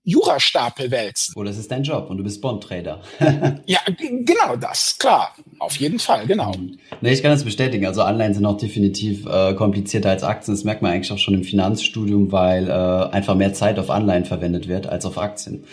[0.03, 1.35] Jurastapel wälzen.
[1.37, 3.01] Oh, das ist dein Job und du bist Bond-Trader.
[3.65, 5.35] ja, genau das, klar.
[5.59, 6.53] Auf jeden Fall, genau.
[6.57, 6.79] Mhm.
[7.01, 7.85] Nee, ich kann das bestätigen.
[7.85, 10.55] Also Anleihen sind auch definitiv äh, komplizierter als Aktien.
[10.55, 14.25] Das merkt man eigentlich auch schon im Finanzstudium, weil äh, einfach mehr Zeit auf Anleihen
[14.25, 15.65] verwendet wird als auf Aktien.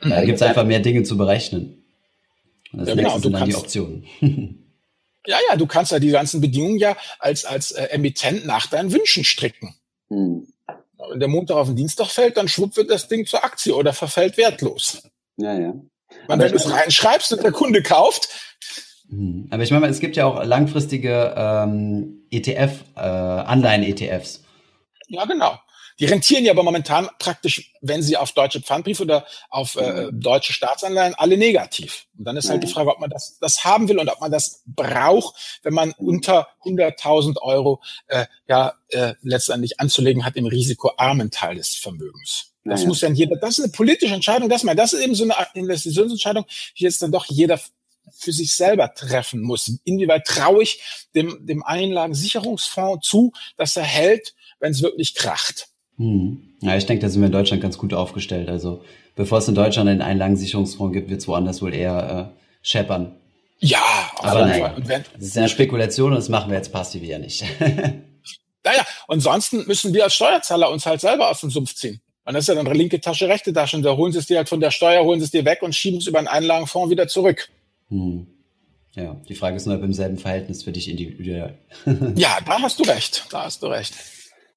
[0.00, 1.82] Da gibt es einfach mehr Dinge zu berechnen.
[2.72, 3.18] Und das ja, genau.
[3.18, 4.04] sind dann die Optionen.
[5.26, 8.92] Ja, ja, du kannst ja die ganzen Bedingungen ja als, als äh, Emittent nach deinen
[8.92, 9.74] Wünschen stricken.
[10.08, 10.46] Hm.
[11.10, 13.92] Wenn der Montag auf den Dienstag fällt, dann schwupp wird das Ding zur Aktie oder
[13.92, 15.02] verfällt wertlos.
[15.36, 15.74] Ja, ja.
[16.28, 18.28] Und wenn du es reinschreibst und der Kunde kauft.
[19.08, 19.48] Hm.
[19.50, 24.44] Aber ich meine, es gibt ja auch langfristige ähm, ETF, äh, Anleihen-ETFs.
[25.08, 25.58] Ja, genau.
[25.98, 30.20] Die rentieren ja aber momentan praktisch, wenn sie auf deutsche Pfandbriefe oder auf äh, mhm.
[30.20, 32.06] deutsche Staatsanleihen, alle negativ.
[32.18, 32.72] Und dann ist halt die mhm.
[32.72, 36.08] Frage, ob man das, das haben will und ob man das braucht, wenn man mhm.
[36.08, 42.52] unter 100.000 Euro äh, ja äh, letztendlich anzulegen hat im risikoarmen Teil des Vermögens.
[42.64, 45.14] Das ja, muss dann jeder, das ist eine politische Entscheidung, das, mal, das ist eben
[45.14, 46.44] so eine Investitionsentscheidung,
[46.76, 47.60] die jetzt dann doch jeder
[48.12, 49.78] für sich selber treffen muss.
[49.84, 50.80] Inwieweit traue ich
[51.14, 55.68] dem, dem Einlagensicherungsfonds zu, dass er hält, wenn es wirklich kracht?
[55.98, 56.42] Hm.
[56.60, 58.48] Ja, ich denke, da sind wir in Deutschland ganz gut aufgestellt.
[58.48, 58.82] Also
[59.14, 63.16] bevor es in Deutschland einen Einlagensicherungsfonds gibt, wird es woanders wohl eher äh, scheppern.
[63.58, 67.42] Ja, aber nein, das ist eine Spekulation und das machen wir jetzt passiv ja nicht.
[68.64, 72.00] naja, ansonsten müssen wir als Steuerzahler uns halt selber aus dem Sumpf ziehen.
[72.24, 73.76] Und das ist ja dann linke Tasche, rechte Tasche.
[73.76, 75.62] Und da holen sie es dir halt von der Steuer, holen sie es dir weg
[75.62, 77.48] und schieben es über einen Einlagenfonds wieder zurück.
[77.88, 78.26] Hm.
[78.94, 81.56] Ja, die Frage ist nur, ob im selben Verhältnis für dich individuell.
[82.16, 83.26] ja, da hast du recht.
[83.30, 83.94] Da hast du recht.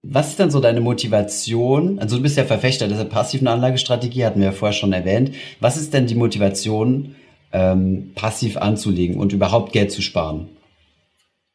[0.02, 2.00] Was ist denn so deine Motivation?
[2.00, 5.36] Also du bist ja Verfechter dieser passiven Anlagestrategie, hatten wir ja vorher schon erwähnt.
[5.60, 7.16] Was ist denn die Motivation,
[7.52, 10.50] ähm, passiv anzulegen und überhaupt Geld zu sparen?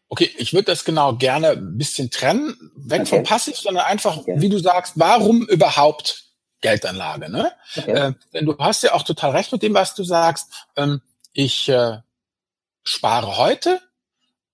[0.09, 3.11] Okay, ich würde das genau gerne ein bisschen trennen, weg okay.
[3.11, 4.35] von passiv, sondern einfach, okay.
[4.37, 6.25] wie du sagst, warum überhaupt
[6.61, 7.31] Geldanlage?
[7.31, 7.51] Ne?
[7.77, 7.91] Okay.
[7.91, 10.53] Äh, denn du hast ja auch total recht mit dem, was du sagst.
[10.77, 11.01] Ähm,
[11.33, 11.99] ich äh,
[12.83, 13.81] spare heute,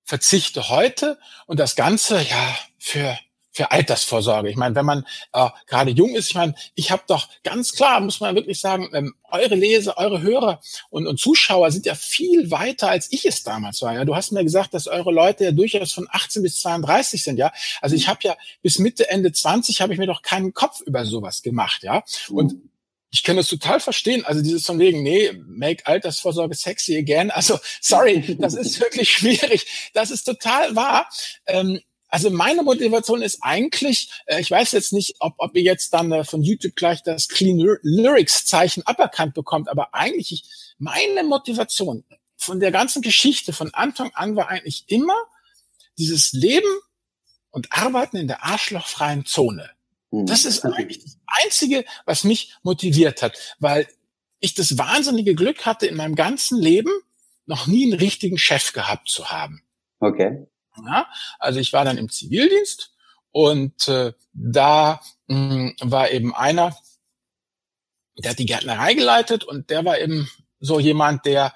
[0.04, 3.18] verzichte heute und das Ganze ja für
[3.52, 4.48] für Altersvorsorge.
[4.48, 8.00] Ich meine, wenn man äh, gerade jung ist, ich meine, ich habe doch ganz klar,
[8.00, 10.60] muss man wirklich sagen, ähm, eure Leser, eure Hörer
[10.90, 13.94] und, und Zuschauer sind ja viel weiter, als ich es damals war.
[13.94, 17.38] Ja, du hast mir gesagt, dass eure Leute ja durchaus von 18 bis 32 sind.
[17.38, 20.80] Ja, also ich habe ja bis Mitte Ende 20 habe ich mir doch keinen Kopf
[20.82, 21.82] über sowas gemacht.
[21.82, 22.70] Ja, und mhm.
[23.10, 24.24] ich kann das total verstehen.
[24.24, 27.32] Also dieses von wegen, nee, make Altersvorsorge sexy again.
[27.32, 29.90] Also sorry, das ist wirklich schwierig.
[29.92, 31.08] Das ist total wahr.
[31.46, 35.94] Ähm, also meine Motivation ist eigentlich, äh, ich weiß jetzt nicht, ob, ob ihr jetzt
[35.94, 41.22] dann äh, von YouTube gleich das Clean Lyrics Zeichen aberkannt bekommt, aber eigentlich ich, meine
[41.22, 42.04] Motivation
[42.36, 45.16] von der ganzen Geschichte von Anfang an war eigentlich immer
[45.98, 46.68] dieses Leben
[47.50, 49.70] und Arbeiten in der arschlochfreien Zone.
[50.10, 50.26] Hm.
[50.26, 53.86] Das ist eigentlich das Einzige, was mich motiviert hat, weil
[54.40, 56.90] ich das wahnsinnige Glück hatte, in meinem ganzen Leben
[57.46, 59.62] noch nie einen richtigen Chef gehabt zu haben.
[60.00, 60.46] Okay.
[60.86, 61.06] Ja,
[61.38, 62.92] also ich war dann im Zivildienst
[63.32, 66.76] und äh, da mh, hm, war eben einer,
[68.18, 71.54] der hat die Gärtnerei geleitet und der war eben so jemand, der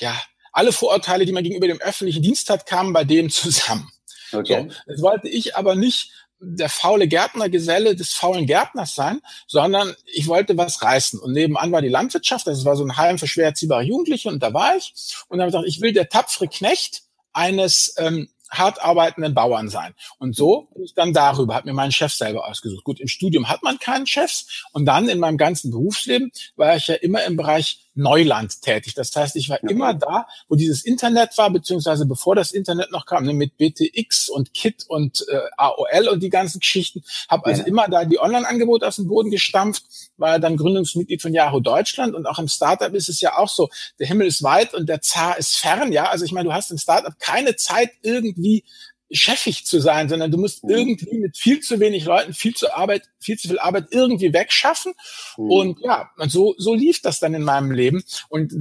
[0.00, 0.14] ja
[0.52, 3.90] alle Vorurteile, die man gegenüber dem öffentlichen Dienst hat, kamen bei dem zusammen.
[4.32, 4.68] Okay.
[4.68, 10.26] So, das wollte ich aber nicht der faule Gärtnergeselle des faulen Gärtners sein, sondern ich
[10.26, 11.18] wollte was reißen.
[11.18, 14.42] Und nebenan war die Landwirtschaft, das war so ein Heim für schwer erziehbare Jugendliche und
[14.42, 14.92] da war ich.
[15.28, 19.68] Und dann habe ich gedacht, ich will der tapfere Knecht eines ähm, hart arbeitenden Bauern
[19.68, 19.94] sein.
[20.18, 22.84] Und so bin ich dann darüber, habe mir meinen Chef selber ausgesucht.
[22.84, 26.88] Gut, im Studium hat man keinen Chefs und dann in meinem ganzen Berufsleben war ich
[26.88, 28.94] ja immer im Bereich Neuland tätig.
[28.94, 29.70] Das heißt, ich war ja.
[29.70, 34.28] immer da, wo dieses Internet war, beziehungsweise bevor das Internet noch kam, ne, mit BTX
[34.28, 37.68] und KIT und äh, AOL und die ganzen Geschichten, habe also ja.
[37.68, 39.84] immer da die Online-Angebote aus dem Boden gestampft,
[40.16, 43.68] war dann Gründungsmitglied von Yahoo Deutschland und auch im Startup ist es ja auch so,
[43.98, 46.70] der Himmel ist weit und der Zar ist fern, ja, also ich meine, du hast
[46.70, 48.64] im Startup keine Zeit irgendwie
[49.10, 50.70] chefig zu sein, sondern du musst mhm.
[50.70, 54.94] irgendwie mit viel zu wenig Leuten viel zu Arbeit, viel zu viel Arbeit irgendwie wegschaffen.
[55.36, 55.50] Mhm.
[55.50, 58.04] Und ja, so, so lief das dann in meinem Leben.
[58.28, 58.52] Und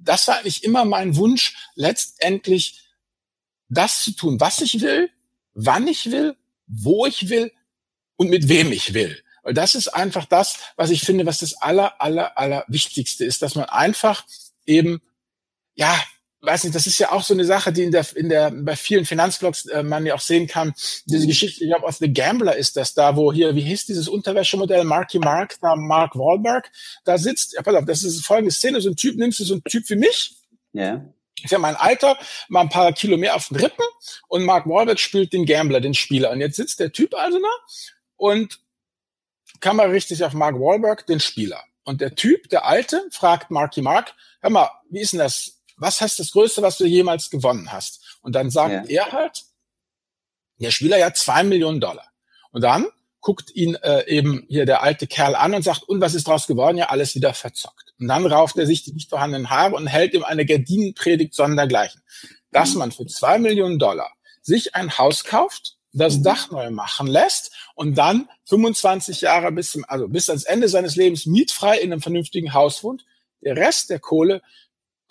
[0.00, 2.80] das war eigentlich immer mein Wunsch, letztendlich
[3.68, 5.10] das zu tun, was ich will,
[5.54, 6.36] wann ich will,
[6.66, 7.52] wo ich will
[8.16, 9.22] und mit wem ich will.
[9.42, 13.42] Weil das ist einfach das, was ich finde, was das aller, aller, aller Wichtigste ist,
[13.42, 14.24] dass man einfach
[14.66, 15.00] eben,
[15.74, 16.00] ja,
[16.42, 18.76] weiß nicht, das ist ja auch so eine Sache, die in der, in der, bei
[18.76, 20.74] vielen Finanzblogs äh, man ja auch sehen kann.
[21.06, 24.08] Diese Geschichte, ich glaube, aus The Gambler ist das da, wo hier, wie hieß dieses
[24.08, 26.70] Unterwäschemodell, Marky Mark, da Mark Wahlberg,
[27.04, 29.54] da sitzt, ja, pass auf, das ist folgende Szene, so ein Typ, nimmst du so
[29.54, 30.36] ein Typ wie mich,
[30.72, 31.04] ja.
[31.44, 32.16] Ich habe mein Alter,
[32.48, 33.84] mal ein paar Kilo mehr auf den Rippen
[34.28, 36.30] und Mark Wahlberg spielt den Gambler, den Spieler.
[36.30, 37.48] Und jetzt sitzt der Typ also da
[38.16, 38.60] und
[39.60, 41.62] Kamera richtig auf Mark Wahlberg, den Spieler.
[41.84, 45.61] Und der Typ, der Alte, fragt Marky Mark, hör mal, wie ist denn das?
[45.76, 48.18] Was heißt das Größte, was du jemals gewonnen hast?
[48.22, 49.04] Und dann sagt ja.
[49.04, 49.44] er halt,
[50.58, 52.06] der Spieler ja zwei Millionen Dollar.
[52.52, 52.86] Und dann
[53.20, 56.46] guckt ihn äh, eben hier der alte Kerl an und sagt, und was ist draus
[56.46, 56.76] geworden?
[56.76, 57.94] Ja, alles wieder verzockt.
[57.98, 62.02] Und dann rauft er sich die nicht vorhandenen Haare und hält ihm eine Gardinenpredigt sondergleichen.
[62.50, 62.78] Dass mhm.
[62.78, 64.10] man für zwei Millionen Dollar
[64.42, 66.22] sich ein Haus kauft, das mhm.
[66.24, 70.96] Dach neu machen lässt und dann 25 Jahre bis zum, also bis ans Ende seines
[70.96, 73.04] Lebens mietfrei in einem vernünftigen Haus wohnt.
[73.40, 74.42] Der Rest der Kohle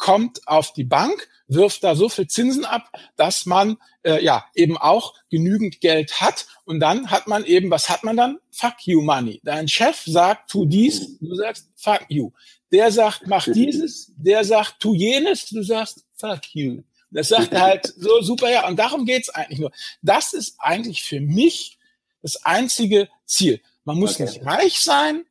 [0.02, 4.76] kommt auf die Bank, wirft da so viel Zinsen ab, dass man äh, ja eben
[4.76, 8.40] auch genügend Geld hat und dann hat man eben, was hat man dann?
[8.50, 9.42] Fuck you money.
[9.44, 12.32] Dein Chef sagt, tu dies, du sagst fuck you.
[12.72, 16.82] Der sagt, mach dieses, der sagt, tu jenes, du sagst fuck you.
[17.12, 18.68] Das sagt er halt so super, ja.
[18.68, 19.72] Und darum geht's eigentlich nur.
[20.02, 21.78] Das ist eigentlich für mich
[22.24, 23.62] das einzige Ziel.
[23.84, 24.24] Man muss okay.
[24.24, 25.26] nicht reich sein,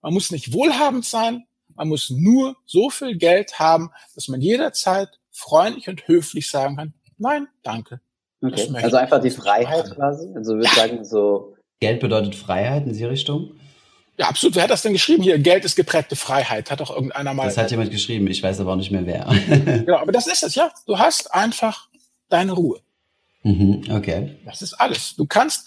[0.00, 1.44] man muss nicht wohlhabend sein,
[1.76, 6.94] man muss nur so viel Geld haben, dass man jederzeit freundlich und höflich sagen kann,
[7.18, 8.00] nein, danke.
[8.42, 8.68] Okay.
[8.74, 10.28] Also einfach die Freiheit quasi.
[10.34, 10.74] Also würde ja.
[10.74, 11.56] sagen, so.
[11.80, 13.52] Geld bedeutet Freiheit in die Richtung?
[14.18, 14.56] Ja, absolut.
[14.56, 15.22] Wer hat das denn geschrieben?
[15.22, 16.70] Hier, Geld ist geprägte Freiheit.
[16.70, 17.46] Hat doch irgendeiner mal.
[17.46, 18.26] Das hat jemand geschrieben.
[18.28, 19.26] Ich weiß aber auch nicht mehr wer.
[19.84, 20.70] genau, aber das ist es, ja.
[20.86, 21.88] Du hast einfach
[22.28, 22.80] deine Ruhe.
[23.42, 24.36] Mhm, okay.
[24.44, 25.16] Das ist alles.
[25.16, 25.66] Du kannst,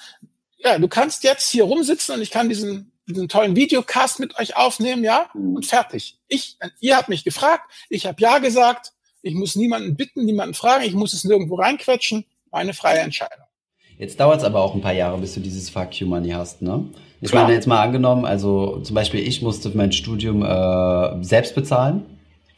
[0.58, 4.56] ja, du kannst jetzt hier rumsitzen und ich kann diesen, diesen tollen Videocast mit euch
[4.56, 5.56] aufnehmen, ja, mhm.
[5.56, 6.18] und fertig.
[6.28, 10.84] Ich, ihr habt mich gefragt, ich habe ja gesagt, ich muss niemanden bitten, niemanden fragen,
[10.86, 12.26] ich muss es nirgendwo reinquetschen.
[12.52, 13.46] Meine freie Entscheidung.
[13.98, 16.62] Jetzt dauert es aber auch ein paar Jahre, bis du dieses Fuck You Money hast,
[16.62, 16.86] ne?
[17.22, 17.44] Ich Klar.
[17.44, 22.06] meine, jetzt mal angenommen, also zum Beispiel ich musste mein Studium äh, selbst bezahlen.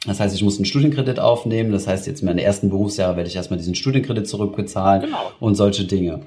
[0.05, 1.71] Das heißt, ich muss einen Studienkredit aufnehmen.
[1.71, 5.31] Das heißt, jetzt in meinen ersten Berufsjahre werde ich erstmal diesen Studienkredit zurückbezahlen genau.
[5.39, 6.21] und solche Dinge.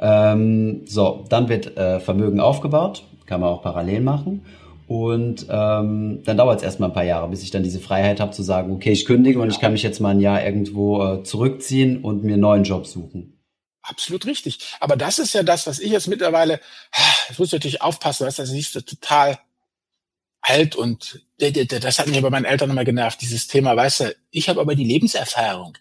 [0.00, 4.44] Ähm, so, dann wird äh, Vermögen aufgebaut, kann man auch parallel machen.
[4.88, 8.32] Und ähm, dann dauert es erstmal ein paar Jahre, bis ich dann diese Freiheit habe
[8.32, 11.22] zu sagen, okay, ich kündige und ich kann mich jetzt mal ein Jahr irgendwo äh,
[11.22, 13.38] zurückziehen und mir einen neuen Job suchen.
[13.82, 14.60] Absolut richtig.
[14.80, 16.60] Aber das ist ja das, was ich jetzt mittlerweile,
[17.30, 19.38] ich muss natürlich aufpassen, dass das nicht so total
[20.40, 24.48] alt und das hat mich bei meinen Eltern immer genervt, dieses Thema, weißt du, ich
[24.48, 25.76] habe aber die Lebenserfahrung.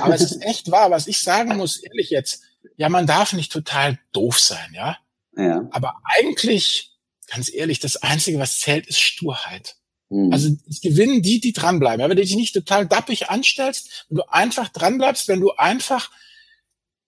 [0.00, 2.42] Aber es ist echt wahr, was ich sagen muss, ehrlich jetzt,
[2.76, 4.96] ja, man darf nicht total doof sein, ja.
[5.38, 5.68] Ja.
[5.70, 6.92] Aber eigentlich,
[7.28, 9.76] ganz ehrlich, das Einzige, was zählt, ist Sturheit.
[10.10, 10.32] Mhm.
[10.32, 12.00] Also es gewinnen die, die dranbleiben.
[12.00, 16.10] Ja, wenn du dich nicht total dappig anstellst, wenn du einfach dranbleibst, wenn du einfach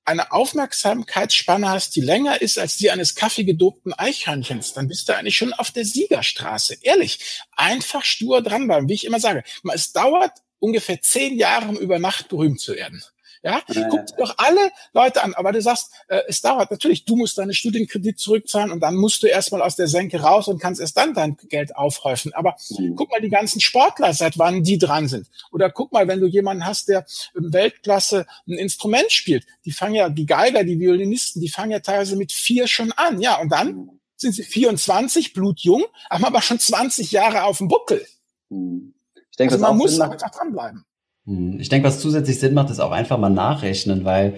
[0.05, 5.37] eine Aufmerksamkeitsspanne hast, die länger ist als die eines kaffeegedobten Eichhörnchens, dann bist du eigentlich
[5.37, 6.79] schon auf der Siegerstraße.
[6.83, 7.21] Ehrlich,
[7.57, 9.45] einfach stur dranbleiben, wie ich immer sage.
[9.73, 13.03] Es dauert ungefähr zehn Jahre, um über Nacht berühmt zu werden.
[13.42, 13.88] Ja, ja.
[13.88, 15.35] guck dir doch alle Leute an.
[15.35, 19.22] Aber du sagst, äh, es dauert natürlich, du musst deine Studienkredit zurückzahlen und dann musst
[19.22, 22.35] du erstmal aus der Senke raus und kannst erst dann dein Geld aufhäufen.
[22.35, 22.96] Aber mhm.
[22.96, 25.26] guck mal die ganzen Sportler, seit wann die dran sind.
[25.53, 29.94] Oder guck mal, wenn du jemanden hast, der im Weltklasse ein Instrument spielt, die fangen
[29.94, 33.22] ja, die Geiger, die Violinisten, die fangen ja teilweise mit vier schon an.
[33.22, 34.00] Ja, und dann mhm.
[34.16, 38.07] sind sie 24, blutjung, haben aber schon 20 Jahre auf dem Buckel.
[38.50, 38.92] Mhm.
[39.31, 40.85] Ich denke, also man muss einfach dranbleiben.
[41.31, 41.61] Hm.
[41.61, 44.35] Ich denke, was zusätzlich Sinn macht, ist auch einfach mal nachrechnen, weil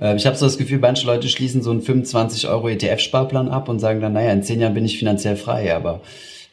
[0.00, 3.68] äh, ich habe so das Gefühl, manche Leute schließen so einen 25 Euro ETF-Sparplan ab
[3.68, 6.00] und sagen dann, naja, in zehn Jahren bin ich finanziell frei, aber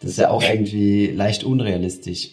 [0.02, 2.32] das ist ja auch irgendwie leicht unrealistisch.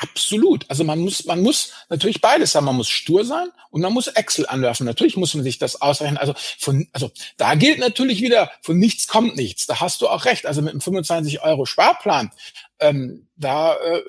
[0.00, 0.68] Absolut.
[0.68, 2.64] Also man muss, man muss natürlich beides haben.
[2.64, 4.86] Man muss stur sein und man muss Excel anwerfen.
[4.86, 6.18] Natürlich muss man sich das ausrechnen.
[6.18, 9.66] Also von, also da gilt natürlich wieder, von nichts kommt nichts.
[9.66, 10.46] Da hast du auch recht.
[10.46, 12.32] Also mit einem 25 Euro Sparplan,
[12.80, 14.02] ähm, da äh,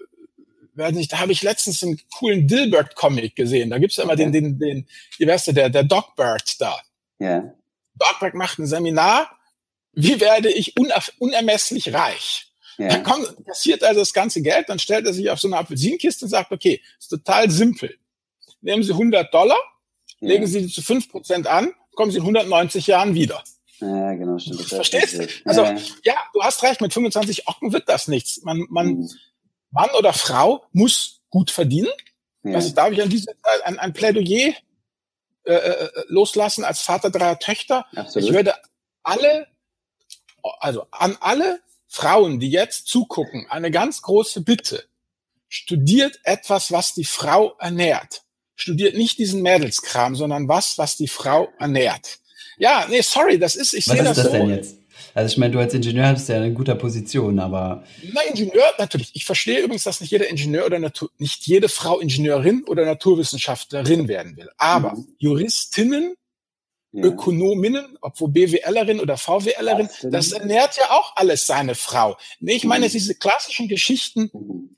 [0.77, 3.69] weiß nicht, da habe ich letztens einen coolen Dilbert-Comic gesehen.
[3.69, 4.29] Da gibt's ja immer okay.
[4.29, 6.77] den, den, den, wie weißt du, der, der Dogbird da.
[7.19, 7.27] Ja.
[7.27, 7.53] Yeah.
[7.95, 9.31] Dogbird macht ein Seminar,
[9.93, 10.75] wie werde ich
[11.19, 12.51] unermesslich reich?
[12.77, 12.89] Yeah.
[12.89, 16.25] Dann kommt, passiert also das ganze Geld, dann stellt er sich auf so eine Apfelsinkiste
[16.25, 17.97] und sagt, okay, ist total simpel.
[18.61, 19.57] Nehmen Sie 100 Dollar,
[20.21, 20.33] yeah.
[20.33, 23.41] legen Sie die zu 5% an, kommen Sie in 190 Jahren wieder.
[23.79, 24.61] Ja, genau, stimmt.
[24.61, 25.27] Verstehst du?
[25.45, 25.77] Also, ja.
[26.03, 28.41] ja, du hast recht, mit 25 Ocken wird das nichts.
[28.43, 29.09] Man, man, mhm.
[29.75, 31.91] Mann oder Frau muss gut verdienen.
[32.43, 32.55] Ja.
[32.55, 34.53] Also darf ich an dieser Zeit ein, ein Plädoyer
[35.43, 37.85] äh, äh, loslassen als Vater dreier Töchter.
[37.93, 38.29] Absolut.
[38.29, 38.55] Ich würde
[39.03, 39.47] alle,
[40.59, 44.85] also an alle Frauen, die jetzt zugucken, eine ganz große Bitte.
[45.49, 48.23] Studiert etwas, was die Frau ernährt.
[48.55, 52.19] Studiert nicht diesen Mädelskram, sondern was, was die Frau ernährt.
[52.57, 54.31] Ja, nee, sorry, das ist, ich sehe das, das so.
[54.31, 54.77] denn jetzt?
[55.15, 57.85] Also ich meine, du als Ingenieur bist ja in guter Position, aber.
[58.11, 59.11] Na, Ingenieur, natürlich.
[59.13, 64.09] Ich verstehe übrigens, dass nicht jeder Ingenieur oder Natur, nicht jede Frau Ingenieurin oder Naturwissenschaftlerin
[64.09, 64.49] werden will.
[64.57, 65.07] Aber mhm.
[65.17, 66.15] Juristinnen,
[66.91, 67.05] ja.
[67.05, 72.17] Ökonominnen, obwohl BWLerin oder VWLerin, das ernährt ja auch alles seine Frau.
[72.41, 72.91] Ich meine, mhm.
[72.91, 74.75] diese klassischen Geschichten, mhm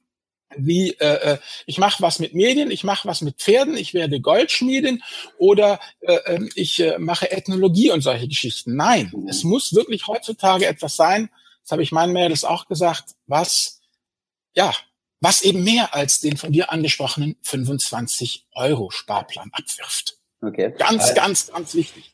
[0.56, 4.22] wie äh, äh, ich mache was mit Medien, ich mache was mit Pferden, ich werde
[4.22, 5.04] Goldschmiedin
[5.38, 8.76] oder äh, ähm, ich äh, mache Ethnologie und solche Geschichten.
[8.76, 11.30] Nein, es muss wirklich heutzutage etwas sein,
[11.64, 13.82] das habe ich meinen Mädels auch gesagt, was
[14.56, 14.74] ja,
[15.20, 20.18] was eben mehr als den von dir angesprochenen 25 Euro Sparplan abwirft.
[20.42, 20.74] Okay.
[20.78, 22.14] Ganz, ganz, ganz wichtig.